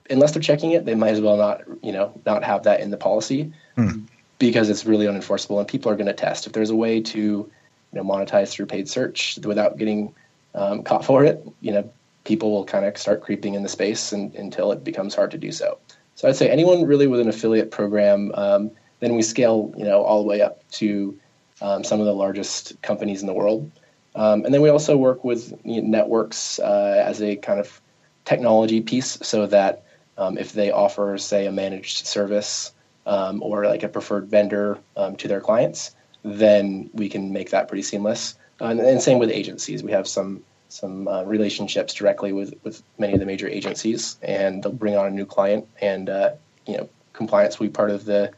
Unless 0.09 0.33
they're 0.33 0.42
checking 0.42 0.73
it, 0.73 0.87
they 0.87 0.94
might 0.94 1.11
as 1.11 1.20
well 1.20 1.37
not, 1.37 1.62
you 1.83 1.92
know, 1.92 2.18
not 2.27 2.42
have 2.42 2.64
that 2.64 2.81
in 2.81 2.90
the 2.90 2.96
policy 2.96 3.53
hmm. 3.77 4.01
because 4.38 4.68
it's 4.68 4.85
really 4.85 5.07
unenforceable, 5.07 5.59
and 5.61 5.68
people 5.68 5.92
are 5.92 5.94
going 5.94 6.09
to 6.09 6.12
test. 6.12 6.46
If 6.46 6.53
there's 6.53 6.70
a 6.70 6.75
way 6.75 7.01
to, 7.01 7.18
you 7.20 7.51
know, 7.92 8.03
monetize 8.03 8.51
through 8.51 8.66
paid 8.66 8.88
search 8.88 9.38
without 9.44 9.77
getting 9.77 10.12
um, 10.57 10.83
caught 10.83 11.05
for 11.05 11.25
it, 11.25 11.46
you 11.61 11.73
know, 11.73 11.92
people 12.31 12.53
will 12.53 12.64
kind 12.64 12.85
of 12.85 12.97
start 12.97 13.21
creeping 13.21 13.55
in 13.55 13.64
the 13.64 13.69
space 13.69 14.12
and, 14.12 14.33
until 14.37 14.71
it 14.71 14.85
becomes 14.85 15.16
hard 15.16 15.33
to 15.33 15.37
do 15.37 15.51
so. 15.51 15.77
So 16.14 16.29
I'd 16.29 16.37
say 16.37 16.49
anyone 16.49 16.85
really 16.85 17.09
with 17.09 17.19
an 17.19 17.29
affiliate 17.29 17.73
program, 17.73 18.31
um, 18.37 18.71
then 19.01 19.16
we 19.16 19.23
scale, 19.23 19.75
you 19.77 19.85
know, 19.85 20.05
all 20.05 20.23
the 20.23 20.29
way 20.29 20.40
up 20.40 20.62
to 20.79 21.19
um, 21.61 21.83
some 21.83 21.99
of 21.99 22.07
the 22.07 22.14
largest 22.14 22.81
companies 22.83 23.21
in 23.21 23.27
the 23.27 23.33
world. 23.33 23.69
Um, 24.14 24.45
and 24.45 24.55
then 24.55 24.62
we 24.62 24.69
also 24.69 24.97
work 24.97 25.25
with 25.25 25.53
networks 25.64 26.61
uh, 26.61 27.03
as 27.05 27.21
a 27.21 27.35
kind 27.35 27.59
of 27.59 27.81
technology 28.25 28.81
piece 28.81 29.19
so 29.23 29.47
that 29.47 29.83
um, 30.16 30.38
if 30.38 30.53
they 30.53 30.71
offer, 30.71 31.19
say, 31.19 31.47
a 31.47 31.53
managed 31.53 32.07
service 32.07 32.73
um, 33.07 33.43
or 33.43 33.64
like 33.64 33.83
a 33.83 33.88
preferred 33.88 34.29
vendor 34.29 34.79
um, 34.97 35.16
to 35.16 35.27
their 35.27 35.40
clients, 35.40 35.97
then 36.23 36.90
we 36.93 37.09
can 37.09 37.33
make 37.33 37.51
that 37.51 37.66
pretty 37.66 37.83
seamless. 37.83 38.38
Uh, 38.61 38.66
and, 38.66 38.79
and, 38.79 39.03
same 39.03 39.19
with 39.19 39.31
agencies. 39.31 39.83
We 39.83 39.90
have 39.90 40.07
some 40.07 40.45
some 40.70 41.09
uh, 41.09 41.22
relationships 41.24 41.94
directly 41.94 42.33
with, 42.33 42.54
with 42.62 42.83
many 42.98 43.14
of 43.14 43.20
the 43.20 43.26
major 43.26 43.48
agencies, 43.48 44.16
and 44.22 44.62
they'll 44.62 44.72
bring 44.72 44.96
on 44.96 45.06
a 45.06 45.11
new 45.11 45.26
client, 45.26 45.68
and 45.80 46.09
uh, 46.09 46.30
you 46.66 46.76
know 46.76 46.88
compliance 47.12 47.59
will 47.59 47.66
be 47.66 47.72
part 47.72 47.90
of 47.90 48.04
the 48.04 48.33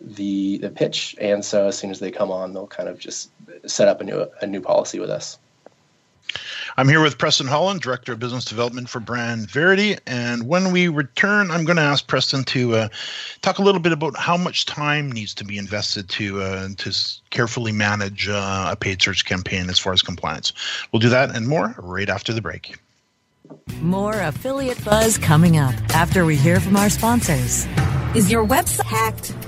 the 0.00 0.58
the 0.58 0.70
pitch, 0.70 1.16
and 1.20 1.44
so 1.44 1.68
as 1.68 1.78
soon 1.78 1.90
as 1.90 1.98
they 1.98 2.10
come 2.10 2.30
on, 2.30 2.52
they'll 2.52 2.66
kind 2.66 2.88
of 2.88 2.98
just 2.98 3.30
set 3.66 3.88
up 3.88 4.00
a 4.00 4.04
new 4.04 4.26
a 4.40 4.46
new 4.46 4.60
policy 4.60 5.00
with 5.00 5.10
us. 5.10 5.38
I'm 6.78 6.88
here 6.88 7.02
with 7.02 7.18
Preston 7.18 7.48
Holland, 7.48 7.80
Director 7.80 8.12
of 8.12 8.20
Business 8.20 8.44
Development 8.44 8.88
for 8.88 9.00
Brand 9.00 9.50
Verity. 9.50 9.96
And 10.06 10.46
when 10.46 10.70
we 10.70 10.86
return, 10.86 11.50
I'm 11.50 11.64
going 11.64 11.74
to 11.74 11.82
ask 11.82 12.06
Preston 12.06 12.44
to 12.44 12.76
uh, 12.76 12.88
talk 13.42 13.58
a 13.58 13.62
little 13.62 13.80
bit 13.80 13.90
about 13.90 14.16
how 14.16 14.36
much 14.36 14.64
time 14.64 15.10
needs 15.10 15.34
to 15.34 15.44
be 15.44 15.58
invested 15.58 16.08
to 16.10 16.40
uh, 16.40 16.68
to 16.76 16.96
carefully 17.30 17.72
manage 17.72 18.28
uh, 18.28 18.68
a 18.70 18.76
paid 18.76 19.02
search 19.02 19.24
campaign 19.24 19.68
as 19.68 19.80
far 19.80 19.92
as 19.92 20.02
compliance. 20.02 20.52
We'll 20.92 21.00
do 21.00 21.08
that 21.08 21.34
and 21.34 21.48
more 21.48 21.74
right 21.78 22.08
after 22.08 22.32
the 22.32 22.40
break. 22.40 22.78
More 23.80 24.14
affiliate 24.20 24.84
buzz 24.84 25.18
coming 25.18 25.56
up 25.56 25.74
after 25.96 26.24
we 26.24 26.36
hear 26.36 26.60
from 26.60 26.76
our 26.76 26.90
sponsors. 26.90 27.66
Is 28.14 28.30
your 28.30 28.46
website 28.46 28.84
hacked? 28.84 29.47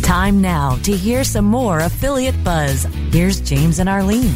Time 0.11 0.41
now 0.41 0.75
to 0.83 0.91
hear 0.91 1.23
some 1.23 1.45
more 1.45 1.79
affiliate 1.79 2.43
buzz. 2.43 2.83
Here's 3.13 3.39
James 3.39 3.79
and 3.79 3.87
Arlene. 3.87 4.35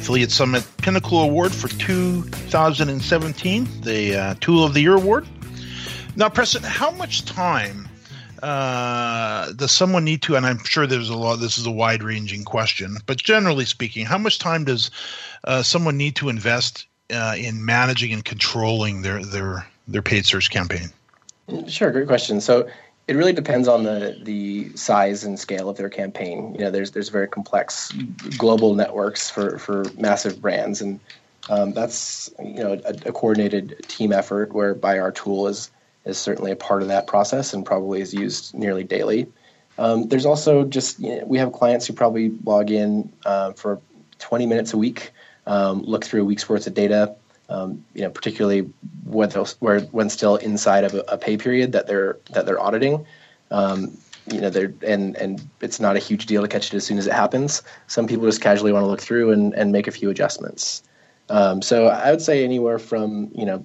Affiliate 0.00 0.32
Summit 0.32 0.66
Pinnacle 0.78 1.20
Award 1.20 1.52
for 1.52 1.68
2017, 1.68 3.68
the 3.82 4.16
uh, 4.16 4.34
Tool 4.40 4.64
of 4.64 4.74
the 4.74 4.80
Year 4.80 4.96
Award. 4.96 5.24
Now, 6.16 6.28
Preston, 6.28 6.64
how 6.64 6.90
much 6.90 7.24
time 7.24 7.88
uh, 8.42 9.52
does 9.52 9.70
someone 9.70 10.02
need 10.02 10.22
to? 10.22 10.34
And 10.34 10.44
I'm 10.44 10.58
sure 10.64 10.88
there's 10.88 11.08
a 11.08 11.16
lot. 11.16 11.36
This 11.36 11.56
is 11.56 11.66
a 11.66 11.70
wide-ranging 11.70 12.42
question, 12.42 12.96
but 13.06 13.18
generally 13.18 13.64
speaking, 13.64 14.06
how 14.06 14.18
much 14.18 14.40
time 14.40 14.64
does 14.64 14.90
uh, 15.44 15.62
someone 15.62 15.96
need 15.96 16.16
to 16.16 16.28
invest 16.28 16.88
uh, 17.12 17.34
in 17.38 17.64
managing 17.64 18.12
and 18.12 18.24
controlling 18.24 19.02
their 19.02 19.24
their 19.24 19.66
their 19.86 20.02
paid 20.02 20.26
search 20.26 20.50
campaign? 20.50 20.90
Sure, 21.66 21.90
great 21.90 22.06
question. 22.06 22.40
So 22.40 22.68
it 23.08 23.16
really 23.16 23.32
depends 23.32 23.66
on 23.68 23.84
the 23.84 24.18
the 24.22 24.76
size 24.76 25.24
and 25.24 25.38
scale 25.38 25.68
of 25.68 25.76
their 25.76 25.88
campaign. 25.88 26.54
You 26.54 26.66
know, 26.66 26.70
there's 26.70 26.90
there's 26.90 27.08
very 27.08 27.26
complex 27.26 27.90
global 28.36 28.74
networks 28.74 29.30
for 29.30 29.58
for 29.58 29.84
massive 29.96 30.42
brands, 30.42 30.82
and 30.82 31.00
um, 31.48 31.72
that's 31.72 32.30
you 32.38 32.62
know 32.62 32.72
a, 32.84 32.94
a, 33.06 33.12
coordinated 33.12 33.76
team 33.88 34.12
effort 34.12 34.52
whereby 34.52 34.98
our 34.98 35.10
tool 35.10 35.48
is 35.48 35.70
is 36.04 36.18
certainly 36.18 36.52
a 36.52 36.56
part 36.56 36.82
of 36.82 36.88
that 36.88 37.06
process 37.06 37.54
and 37.54 37.64
probably 37.64 38.02
is 38.02 38.12
used 38.12 38.54
nearly 38.54 38.84
daily. 38.84 39.26
Um, 39.78 40.08
there's 40.08 40.26
also 40.26 40.64
just 40.64 40.98
you 40.98 41.16
know, 41.16 41.24
we 41.24 41.38
have 41.38 41.52
clients 41.52 41.86
who 41.86 41.94
probably 41.94 42.30
log 42.44 42.70
in 42.70 43.10
uh, 43.24 43.52
for 43.52 43.80
20 44.18 44.46
minutes 44.46 44.74
a 44.74 44.76
week, 44.78 45.12
um, 45.48 45.82
look 45.82 46.04
through 46.04 46.22
a 46.22 46.24
week's 46.24 46.48
worth 46.48 46.66
of 46.66 46.74
data, 46.74 47.16
um, 47.48 47.84
you 47.94 48.02
know, 48.02 48.10
particularly 48.10 48.60
when, 49.04 49.30
where, 49.30 49.80
when 49.80 50.10
still 50.10 50.36
inside 50.36 50.84
of 50.84 50.94
a, 50.94 51.00
a, 51.08 51.18
pay 51.18 51.36
period 51.36 51.72
that 51.72 51.86
they're 51.86 52.18
that 52.32 52.44
they're 52.44 52.60
auditing. 52.60 53.06
Um, 53.50 53.96
you 54.30 54.40
know, 54.42 54.50
they're 54.50 54.74
and 54.86 55.16
and 55.16 55.40
it's 55.62 55.80
not 55.80 55.96
a 55.96 55.98
huge 55.98 56.26
deal 56.26 56.42
to 56.42 56.48
catch 56.48 56.68
it 56.68 56.74
as 56.74 56.84
soon 56.84 56.98
as 56.98 57.06
it 57.06 57.14
happens. 57.14 57.62
Some 57.86 58.06
people 58.06 58.26
just 58.26 58.42
casually 58.42 58.72
want 58.72 58.84
to 58.84 58.86
look 58.86 59.00
through 59.00 59.32
and, 59.32 59.54
and 59.54 59.72
make 59.72 59.86
a 59.86 59.90
few 59.90 60.10
adjustments. 60.10 60.82
Um, 61.30 61.62
so 61.62 61.86
I 61.86 62.10
would 62.10 62.22
say 62.22 62.44
anywhere 62.44 62.78
from 62.78 63.30
you 63.34 63.46
know 63.46 63.64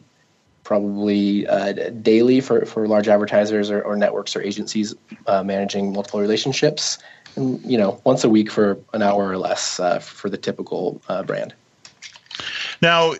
probably 0.63 1.45
uh, 1.47 1.73
daily 2.01 2.39
for, 2.39 2.65
for 2.65 2.87
large 2.87 3.09
advertisers 3.09 3.69
or, 3.69 3.81
or 3.81 3.97
networks 3.97 4.33
or 4.33 4.41
agencies 4.41 4.95
uh, 5.27 5.43
managing 5.43 5.91
multiple 5.91 6.21
relationships, 6.21 6.97
and 7.35 7.61
you 7.69 7.77
know 7.77 7.99
once 8.05 8.23
a 8.23 8.29
week 8.29 8.49
for 8.49 8.79
an 8.93 9.01
hour 9.01 9.27
or 9.27 9.37
less 9.37 9.81
uh, 9.81 9.99
for 9.99 10.29
the 10.29 10.37
typical 10.37 11.01
uh, 11.09 11.23
brand. 11.23 11.53
Now, 12.83 13.13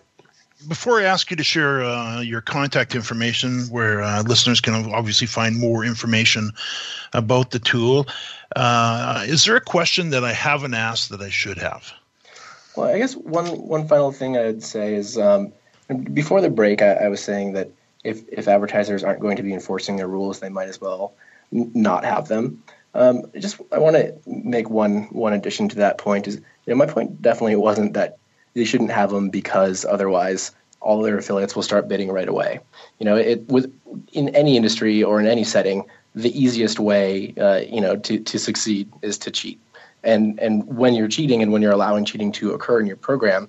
before 0.68 1.00
I 1.00 1.04
ask 1.04 1.30
you 1.30 1.38
to 1.38 1.42
share 1.42 1.82
uh, 1.82 2.20
your 2.20 2.42
contact 2.42 2.94
information, 2.94 3.62
where 3.70 4.02
uh, 4.02 4.22
listeners 4.22 4.60
can 4.60 4.74
obviously 4.92 5.26
find 5.26 5.56
more 5.56 5.86
information 5.86 6.50
about 7.14 7.50
the 7.50 7.58
tool, 7.58 8.06
uh, 8.56 9.24
is 9.26 9.46
there 9.46 9.56
a 9.56 9.62
question 9.62 10.10
that 10.10 10.22
I 10.22 10.34
haven't 10.34 10.74
asked 10.74 11.08
that 11.08 11.22
I 11.22 11.30
should 11.30 11.56
have? 11.56 11.90
Well, 12.76 12.94
I 12.94 12.98
guess 12.98 13.16
one 13.16 13.46
one 13.46 13.88
final 13.88 14.12
thing 14.12 14.36
I'd 14.36 14.62
say 14.62 14.96
is 14.96 15.16
um, 15.16 15.50
before 16.12 16.42
the 16.42 16.50
break, 16.50 16.82
I, 16.82 17.06
I, 17.06 17.08
was 17.08 17.22
saying 17.22 17.54
that 17.54 17.70
if 18.04 18.20
if 18.30 18.48
advertisers 18.48 19.02
aren't 19.02 19.20
going 19.20 19.38
to 19.38 19.42
be 19.42 19.54
enforcing 19.54 19.96
their 19.96 20.08
rules, 20.08 20.40
they 20.40 20.50
might 20.50 20.68
as 20.68 20.78
well 20.78 21.14
n- 21.54 21.72
not 21.72 22.04
have 22.04 22.28
them. 22.28 22.62
Um, 22.92 23.22
just 23.38 23.62
I 23.72 23.78
want 23.78 23.96
to 23.96 24.14
make 24.26 24.68
one 24.68 25.04
one 25.04 25.32
addition 25.32 25.70
to 25.70 25.76
that 25.76 25.96
point 25.96 26.28
is 26.28 26.36
you 26.36 26.42
know 26.66 26.74
my 26.74 26.86
point 26.86 27.22
definitely 27.22 27.56
wasn't 27.56 27.94
that 27.94 28.18
they 28.54 28.64
shouldn't 28.64 28.90
have 28.90 29.10
them 29.10 29.30
because 29.30 29.84
otherwise 29.84 30.52
all 30.80 31.02
their 31.02 31.18
affiliates 31.18 31.56
will 31.56 31.62
start 31.62 31.88
bidding 31.88 32.10
right 32.10 32.28
away. 32.28 32.60
You 32.98 33.06
know, 33.06 33.16
it 33.16 33.46
with 33.48 33.72
in 34.12 34.28
any 34.30 34.56
industry 34.56 35.02
or 35.02 35.18
in 35.20 35.26
any 35.26 35.44
setting, 35.44 35.84
the 36.14 36.30
easiest 36.40 36.78
way, 36.78 37.34
uh, 37.40 37.60
you 37.68 37.80
know, 37.80 37.96
to 37.96 38.20
to 38.20 38.38
succeed 38.38 38.90
is 39.02 39.18
to 39.18 39.30
cheat. 39.30 39.58
And 40.04 40.38
and 40.38 40.64
when 40.64 40.94
you're 40.94 41.08
cheating 41.08 41.42
and 41.42 41.52
when 41.52 41.62
you're 41.62 41.72
allowing 41.72 42.04
cheating 42.04 42.30
to 42.32 42.52
occur 42.52 42.80
in 42.80 42.86
your 42.86 42.96
program, 42.96 43.48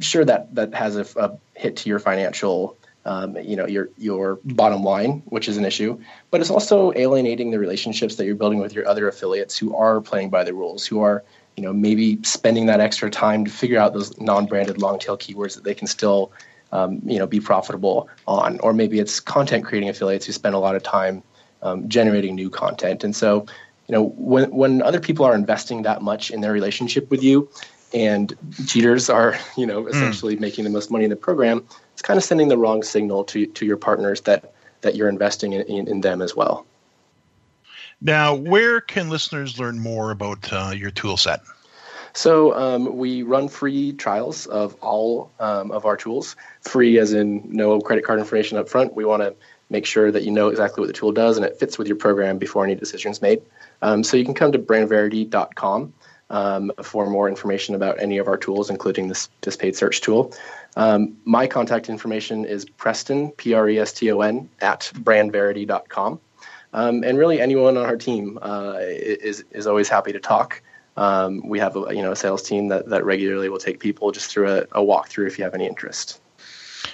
sure 0.00 0.24
that 0.24 0.54
that 0.54 0.72
has 0.74 0.96
a, 0.96 1.06
a 1.16 1.36
hit 1.54 1.76
to 1.78 1.88
your 1.88 1.98
financial. 1.98 2.76
Um, 3.04 3.38
you 3.38 3.56
know 3.56 3.66
your 3.66 3.88
your 3.96 4.38
bottom 4.44 4.82
line, 4.82 5.22
which 5.26 5.48
is 5.48 5.56
an 5.56 5.64
issue, 5.64 5.98
but 6.30 6.42
it's 6.42 6.50
also 6.50 6.92
alienating 6.92 7.50
the 7.50 7.58
relationships 7.58 8.16
that 8.16 8.26
you're 8.26 8.34
building 8.34 8.58
with 8.58 8.74
your 8.74 8.86
other 8.86 9.08
affiliates 9.08 9.56
who 9.56 9.74
are 9.74 10.02
playing 10.02 10.28
by 10.28 10.44
the 10.44 10.52
rules, 10.52 10.84
who 10.84 11.00
are 11.00 11.24
you 11.58 11.64
know 11.64 11.72
maybe 11.72 12.20
spending 12.22 12.66
that 12.66 12.78
extra 12.78 13.10
time 13.10 13.44
to 13.44 13.50
figure 13.50 13.80
out 13.80 13.92
those 13.92 14.16
non-branded 14.20 14.80
long 14.80 14.96
tail 14.96 15.18
keywords 15.18 15.56
that 15.56 15.64
they 15.64 15.74
can 15.74 15.88
still 15.88 16.30
um, 16.70 17.00
you 17.04 17.18
know 17.18 17.26
be 17.26 17.40
profitable 17.40 18.08
on 18.28 18.60
or 18.60 18.72
maybe 18.72 19.00
it's 19.00 19.18
content 19.18 19.64
creating 19.64 19.88
affiliates 19.88 20.24
who 20.24 20.32
spend 20.32 20.54
a 20.54 20.58
lot 20.60 20.76
of 20.76 20.84
time 20.84 21.20
um, 21.62 21.88
generating 21.88 22.36
new 22.36 22.48
content 22.48 23.02
and 23.02 23.16
so 23.16 23.44
you 23.88 23.92
know 23.92 24.04
when 24.16 24.48
when 24.54 24.80
other 24.82 25.00
people 25.00 25.24
are 25.24 25.34
investing 25.34 25.82
that 25.82 26.00
much 26.00 26.30
in 26.30 26.42
their 26.42 26.52
relationship 26.52 27.10
with 27.10 27.24
you 27.24 27.50
and 27.92 28.36
cheaters 28.68 29.10
are 29.10 29.36
you 29.56 29.66
know 29.66 29.82
hmm. 29.82 29.88
essentially 29.88 30.36
mm. 30.36 30.40
making 30.40 30.62
the 30.62 30.70
most 30.70 30.92
money 30.92 31.02
in 31.02 31.10
the 31.10 31.16
program 31.16 31.64
it's 31.92 32.02
kind 32.02 32.18
of 32.18 32.22
sending 32.22 32.46
the 32.46 32.56
wrong 32.56 32.84
signal 32.84 33.24
to 33.24 33.46
to 33.46 33.66
your 33.66 33.76
partners 33.76 34.20
that 34.20 34.54
that 34.82 34.94
you're 34.94 35.08
investing 35.08 35.54
in, 35.54 35.62
in, 35.62 35.88
in 35.88 36.00
them 36.02 36.22
as 36.22 36.36
well 36.36 36.64
now, 38.00 38.34
where 38.34 38.80
can 38.80 39.10
listeners 39.10 39.58
learn 39.58 39.78
more 39.78 40.10
about 40.10 40.52
uh, 40.52 40.72
your 40.74 40.90
tool 40.90 41.16
set? 41.16 41.40
So 42.12 42.54
um, 42.54 42.96
we 42.96 43.22
run 43.22 43.48
free 43.48 43.92
trials 43.92 44.46
of 44.46 44.74
all 44.80 45.30
um, 45.40 45.70
of 45.70 45.84
our 45.84 45.96
tools. 45.96 46.36
Free 46.62 46.98
as 46.98 47.12
in 47.12 47.42
no 47.48 47.80
credit 47.80 48.04
card 48.04 48.18
information 48.18 48.58
up 48.58 48.68
front. 48.68 48.94
We 48.94 49.04
want 49.04 49.22
to 49.22 49.34
make 49.70 49.86
sure 49.86 50.10
that 50.10 50.22
you 50.22 50.30
know 50.30 50.48
exactly 50.48 50.80
what 50.80 50.86
the 50.86 50.92
tool 50.92 51.12
does 51.12 51.36
and 51.36 51.44
it 51.44 51.58
fits 51.58 51.78
with 51.78 51.86
your 51.86 51.96
program 51.96 52.38
before 52.38 52.64
any 52.64 52.74
decisions 52.74 53.20
made. 53.20 53.42
Um, 53.82 54.02
so 54.02 54.16
you 54.16 54.24
can 54.24 54.34
come 54.34 54.52
to 54.52 54.58
brandverity.com 54.58 55.92
um, 56.30 56.72
for 56.82 57.08
more 57.08 57.28
information 57.28 57.74
about 57.74 58.00
any 58.00 58.18
of 58.18 58.28
our 58.28 58.36
tools, 58.36 58.70
including 58.70 59.08
this, 59.08 59.28
this 59.42 59.56
paid 59.56 59.76
search 59.76 60.00
tool. 60.00 60.34
Um, 60.76 61.16
my 61.24 61.46
contact 61.46 61.88
information 61.88 62.44
is 62.44 62.64
Preston, 62.64 63.30
P 63.32 63.54
R 63.54 63.68
E 63.68 63.78
S 63.78 63.92
T 63.92 64.10
O 64.10 64.20
N, 64.20 64.48
at 64.60 64.90
brandverity.com. 64.94 66.20
Um, 66.72 67.02
and 67.02 67.16
really, 67.16 67.40
anyone 67.40 67.76
on 67.76 67.84
our 67.84 67.96
team 67.96 68.38
uh, 68.42 68.76
is 68.80 69.44
is 69.50 69.66
always 69.66 69.88
happy 69.88 70.12
to 70.12 70.20
talk. 70.20 70.62
Um, 70.96 71.46
we 71.48 71.58
have 71.58 71.76
a 71.76 71.94
you 71.94 72.02
know 72.02 72.12
a 72.12 72.16
sales 72.16 72.42
team 72.42 72.68
that 72.68 72.88
that 72.88 73.04
regularly 73.04 73.48
will 73.48 73.58
take 73.58 73.80
people 73.80 74.12
just 74.12 74.30
through 74.30 74.50
a, 74.50 74.58
a 74.72 74.84
walkthrough 74.84 75.26
if 75.26 75.38
you 75.38 75.44
have 75.44 75.54
any 75.54 75.66
interest. 75.66 76.20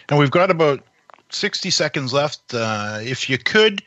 And 0.09 0.19
we've 0.19 0.31
got 0.31 0.51
about 0.51 0.85
sixty 1.31 1.71
seconds 1.71 2.13
left. 2.13 2.55
Uh, 2.55 2.99
if 3.03 3.29
you 3.29 3.39
could, 3.39 3.83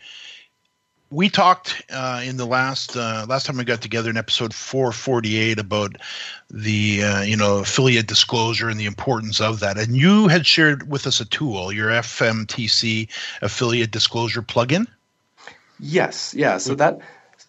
we 1.09 1.29
talked 1.29 1.83
uh, 1.89 2.21
in 2.25 2.37
the 2.37 2.45
last 2.45 2.97
uh, 2.97 3.25
last 3.29 3.45
time 3.45 3.57
we 3.57 3.63
got 3.63 3.81
together 3.81 4.09
in 4.09 4.17
episode 4.17 4.53
448 4.53 5.59
about 5.59 5.95
the 6.49 7.03
uh, 7.03 7.21
you 7.21 7.37
know 7.37 7.59
affiliate 7.59 8.07
disclosure 8.07 8.69
and 8.69 8.79
the 8.79 8.85
importance 8.85 9.39
of 9.39 9.59
that 9.61 9.77
and 9.77 9.95
you 9.95 10.27
had 10.27 10.45
shared 10.45 10.89
with 10.89 11.07
us 11.07 11.21
a 11.21 11.25
tool 11.25 11.71
your 11.71 11.89
fmtc 11.89 13.07
affiliate 13.41 13.91
disclosure 13.91 14.41
plugin 14.41 14.85
Yes, 15.79 16.33
yeah. 16.33 16.57
So 16.57 16.75
that, 16.75 16.99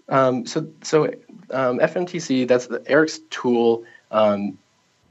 um, 0.09 0.47
so 0.47 0.69
so 0.83 1.05
um, 1.51 1.79
FMTC, 1.79 2.47
that's 2.47 2.67
the, 2.67 2.83
Eric's 2.87 3.21
tool. 3.31 3.85
Um, 4.11 4.59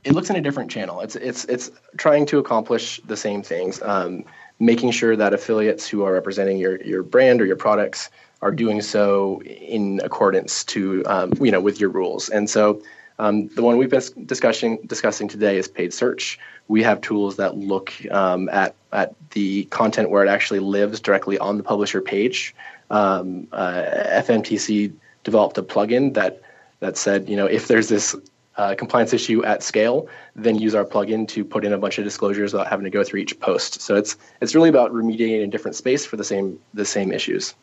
it 0.03 0.13
looks 0.13 0.29
in 0.29 0.35
a 0.35 0.41
different 0.41 0.71
channel. 0.71 1.01
It's 1.01 1.15
it's 1.15 1.45
it's 1.45 1.71
trying 1.97 2.25
to 2.27 2.39
accomplish 2.39 3.01
the 3.05 3.17
same 3.17 3.41
things, 3.43 3.81
um, 3.81 4.23
making 4.59 4.91
sure 4.91 5.15
that 5.15 5.33
affiliates 5.33 5.87
who 5.87 6.03
are 6.03 6.13
representing 6.13 6.57
your 6.57 6.81
your 6.81 7.03
brand 7.03 7.41
or 7.41 7.45
your 7.45 7.55
products 7.55 8.09
are 8.41 8.51
doing 8.51 8.81
so 8.81 9.41
in 9.43 9.99
accordance 10.03 10.63
to 10.65 11.03
um, 11.05 11.33
you 11.41 11.51
know 11.51 11.61
with 11.61 11.79
your 11.79 11.89
rules. 11.89 12.29
And 12.29 12.49
so 12.49 12.81
um, 13.19 13.47
the 13.49 13.63
one 13.63 13.77
we've 13.77 13.89
been 13.89 14.25
discussing 14.25 14.77
discussing 14.85 15.27
today 15.27 15.57
is 15.57 15.67
paid 15.67 15.93
search. 15.93 16.39
We 16.67 16.83
have 16.83 17.01
tools 17.01 17.37
that 17.37 17.57
look 17.57 17.93
um, 18.11 18.47
at 18.49 18.75
at 18.93 19.15
the 19.31 19.65
content 19.65 20.09
where 20.09 20.23
it 20.23 20.29
actually 20.29 20.59
lives 20.59 20.99
directly 20.99 21.37
on 21.37 21.57
the 21.57 21.63
publisher 21.63 22.01
page 22.01 22.55
um, 22.89 23.47
uh, 23.51 23.83
FMTC 24.23 24.93
developed 25.23 25.57
a 25.57 25.63
plugin 25.63 26.13
that 26.13 26.41
that 26.79 26.95
said, 26.97 27.27
you 27.27 27.35
know, 27.35 27.47
if 27.47 27.67
there's 27.67 27.89
this 27.89 28.15
uh, 28.57 28.75
compliance 28.75 29.13
issue 29.13 29.43
at 29.45 29.63
scale, 29.63 30.07
then 30.35 30.55
use 30.55 30.75
our 30.75 30.85
plugin 30.85 31.27
to 31.27 31.43
put 31.43 31.65
in 31.65 31.73
a 31.73 31.77
bunch 31.77 31.97
of 31.97 32.03
disclosures 32.03 32.53
without 32.53 32.67
having 32.67 32.83
to 32.83 32.89
go 32.89 33.03
through 33.03 33.19
each 33.19 33.39
post. 33.39 33.81
So 33.81 33.95
it's 33.95 34.17
it's 34.41 34.55
really 34.55 34.69
about 34.69 34.91
remediating 34.91 35.43
a 35.43 35.47
different 35.47 35.75
space 35.75 36.05
for 36.05 36.17
the 36.17 36.23
same 36.23 36.59
the 36.73 36.85
same 36.85 37.11
issues. 37.11 37.53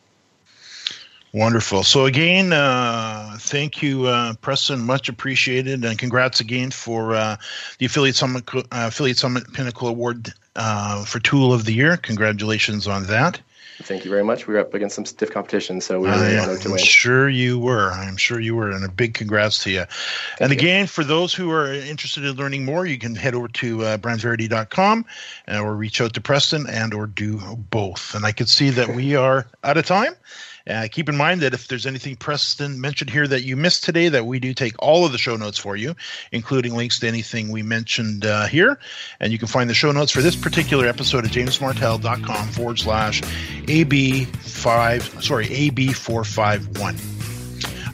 Wonderful. 1.33 1.83
So 1.83 2.05
again, 2.05 2.53
uh, 2.53 3.35
thank 3.37 3.81
you, 3.81 4.05
uh, 4.05 4.35
Preston. 4.35 4.79
Much 4.79 5.09
appreciated, 5.09 5.83
and 5.83 5.99
congrats 5.99 6.39
again 6.39 6.71
for 6.71 7.13
uh, 7.13 7.35
the 7.77 7.87
affiliate 7.87 8.15
summit 8.15 8.43
uh, 8.55 8.63
affiliate 8.71 9.17
summit 9.17 9.51
pinnacle 9.51 9.89
award 9.89 10.33
uh, 10.55 11.03
for 11.03 11.19
tool 11.19 11.53
of 11.53 11.65
the 11.65 11.73
year. 11.73 11.97
Congratulations 11.97 12.87
on 12.87 13.07
that. 13.07 13.41
Thank 13.83 14.05
you 14.05 14.11
very 14.11 14.23
much. 14.23 14.47
We 14.47 14.53
were 14.53 14.61
up 14.61 14.73
against 14.73 14.95
some 14.95 15.05
stiff 15.05 15.31
competition, 15.31 15.81
so 15.81 15.99
we 15.99 16.07
were 16.07 16.15
really 16.15 16.37
honored 16.37 16.61
to 16.61 16.69
I'm 16.69 16.75
win. 16.75 16.83
sure 16.83 17.27
you 17.27 17.59
were. 17.59 17.91
I'm 17.91 18.15
sure 18.15 18.39
you 18.39 18.55
were, 18.55 18.71
and 18.71 18.85
a 18.85 18.89
big 18.89 19.13
congrats 19.13 19.63
to 19.63 19.69
you. 19.69 19.83
and 20.39 20.53
again, 20.53 20.87
for 20.87 21.03
those 21.03 21.33
who 21.33 21.51
are 21.51 21.73
interested 21.73 22.23
in 22.23 22.35
learning 22.37 22.63
more, 22.63 22.85
you 22.85 22.97
can 22.97 23.15
head 23.15 23.35
over 23.35 23.49
to 23.49 23.83
uh, 23.83 23.97
brandsverity.com 23.97 25.05
uh, 25.49 25.59
or 25.59 25.75
reach 25.75 25.99
out 25.99 26.13
to 26.13 26.21
Preston 26.21 26.67
and 26.69 26.93
or 26.93 27.05
do 27.05 27.37
both. 27.69 28.15
And 28.15 28.25
I 28.25 28.31
can 28.31 28.47
see 28.47 28.69
that 28.69 28.95
we 28.95 29.15
are 29.15 29.45
out 29.63 29.75
of 29.77 29.85
time. 29.85 30.15
Uh, 30.69 30.87
keep 30.91 31.09
in 31.09 31.15
mind 31.15 31.41
that 31.41 31.53
if 31.53 31.67
there's 31.67 31.85
anything 31.85 32.15
Preston 32.15 32.81
mentioned 32.81 33.09
here 33.09 33.27
that 33.27 33.43
you 33.43 33.55
missed 33.55 33.83
today, 33.83 34.09
that 34.09 34.25
we 34.25 34.39
do 34.39 34.53
take 34.53 34.73
all 34.79 35.05
of 35.05 35.11
the 35.11 35.17
show 35.17 35.35
notes 35.35 35.57
for 35.57 35.75
you, 35.75 35.95
including 36.31 36.75
links 36.75 36.99
to 36.99 37.07
anything 37.07 37.51
we 37.51 37.61
mentioned 37.61 38.25
uh, 38.25 38.47
here. 38.47 38.79
And 39.19 39.31
you 39.31 39.37
can 39.37 39.47
find 39.47 39.69
the 39.69 39.73
show 39.73 39.91
notes 39.91 40.11
for 40.11 40.21
this 40.21 40.35
particular 40.35 40.87
episode 40.87 41.25
at 41.25 41.31
jamesmartell.com 41.31 42.47
forward 42.49 42.79
slash 42.79 43.21
AB5, 43.21 45.21
sorry, 45.21 45.47
AB451. 45.47 47.14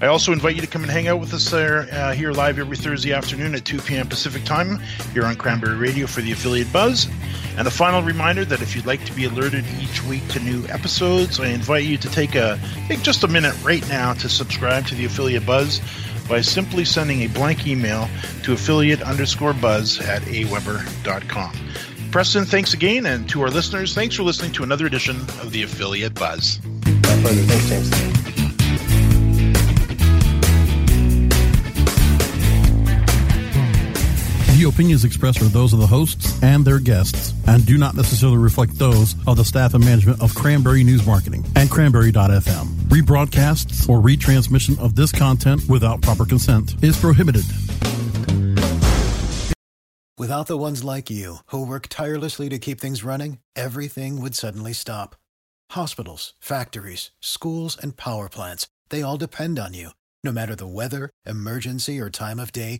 I 0.01 0.07
also 0.07 0.33
invite 0.33 0.55
you 0.55 0.61
to 0.61 0.67
come 0.67 0.81
and 0.81 0.91
hang 0.91 1.07
out 1.07 1.19
with 1.19 1.31
us 1.31 1.53
uh, 1.53 2.13
here 2.17 2.31
live 2.31 2.57
every 2.57 2.75
Thursday 2.75 3.13
afternoon 3.13 3.53
at 3.53 3.65
2 3.65 3.79
p.m. 3.81 4.07
Pacific 4.07 4.43
time 4.43 4.79
here 5.13 5.25
on 5.25 5.35
Cranberry 5.35 5.75
Radio 5.75 6.07
for 6.07 6.21
the 6.21 6.31
affiliate 6.31 6.73
buzz. 6.73 7.07
And 7.55 7.67
a 7.67 7.71
final 7.71 8.01
reminder 8.01 8.43
that 8.45 8.63
if 8.63 8.75
you'd 8.75 8.87
like 8.87 9.05
to 9.05 9.13
be 9.13 9.25
alerted 9.25 9.63
each 9.79 10.03
week 10.05 10.27
to 10.29 10.39
new 10.39 10.65
episodes, 10.69 11.39
I 11.39 11.49
invite 11.49 11.83
you 11.83 11.99
to 11.99 12.09
take 12.09 12.33
a 12.33 12.59
take 12.87 13.03
just 13.03 13.23
a 13.23 13.27
minute 13.27 13.55
right 13.63 13.87
now 13.89 14.13
to 14.13 14.27
subscribe 14.27 14.87
to 14.87 14.95
the 14.95 15.05
affiliate 15.05 15.45
buzz 15.45 15.79
by 16.27 16.41
simply 16.41 16.83
sending 16.83 17.21
a 17.21 17.27
blank 17.27 17.67
email 17.67 18.09
to 18.41 18.53
affiliate 18.53 19.03
underscore 19.03 19.53
buzz 19.53 19.99
at 19.99 20.23
aweber.com. 20.23 21.51
Preston, 22.11 22.45
thanks 22.45 22.73
again, 22.73 23.05
and 23.05 23.29
to 23.29 23.41
our 23.41 23.49
listeners, 23.49 23.93
thanks 23.93 24.15
for 24.15 24.23
listening 24.23 24.51
to 24.53 24.63
another 24.63 24.85
edition 24.85 25.17
of 25.41 25.51
the 25.51 25.63
Affiliate 25.63 26.13
Buzz. 26.13 26.59
My 26.63 27.21
pleasure. 27.21 27.41
Thanks, 27.43 27.89
James. 27.89 28.20
The 34.61 34.69
opinions 34.69 35.05
expressed 35.05 35.41
are 35.41 35.45
those 35.45 35.73
of 35.73 35.79
the 35.79 35.87
hosts 35.87 36.39
and 36.43 36.63
their 36.63 36.77
guests 36.77 37.33
and 37.47 37.65
do 37.65 37.79
not 37.79 37.95
necessarily 37.95 38.37
reflect 38.37 38.77
those 38.77 39.15
of 39.25 39.35
the 39.37 39.43
staff 39.43 39.73
and 39.73 39.83
management 39.83 40.21
of 40.21 40.35
Cranberry 40.35 40.83
News 40.83 41.03
Marketing 41.03 41.43
and 41.55 41.67
Cranberry.fm. 41.67 42.67
Rebroadcasts 42.87 43.89
or 43.89 43.99
retransmission 43.99 44.77
of 44.77 44.95
this 44.95 45.11
content 45.11 45.67
without 45.67 46.03
proper 46.03 46.25
consent 46.25 46.75
is 46.83 46.95
prohibited. 46.95 47.41
Without 50.19 50.45
the 50.45 50.59
ones 50.59 50.83
like 50.83 51.09
you, 51.09 51.37
who 51.47 51.65
work 51.65 51.87
tirelessly 51.89 52.47
to 52.49 52.59
keep 52.59 52.79
things 52.79 53.03
running, 53.03 53.39
everything 53.55 54.21
would 54.21 54.35
suddenly 54.35 54.73
stop. 54.73 55.15
Hospitals, 55.71 56.35
factories, 56.39 57.09
schools, 57.19 57.75
and 57.81 57.97
power 57.97 58.29
plants, 58.29 58.67
they 58.91 59.01
all 59.01 59.17
depend 59.17 59.57
on 59.57 59.73
you. 59.73 59.89
No 60.23 60.31
matter 60.31 60.55
the 60.55 60.67
weather, 60.67 61.09
emergency, 61.25 61.99
or 61.99 62.11
time 62.11 62.39
of 62.39 62.51
day, 62.51 62.79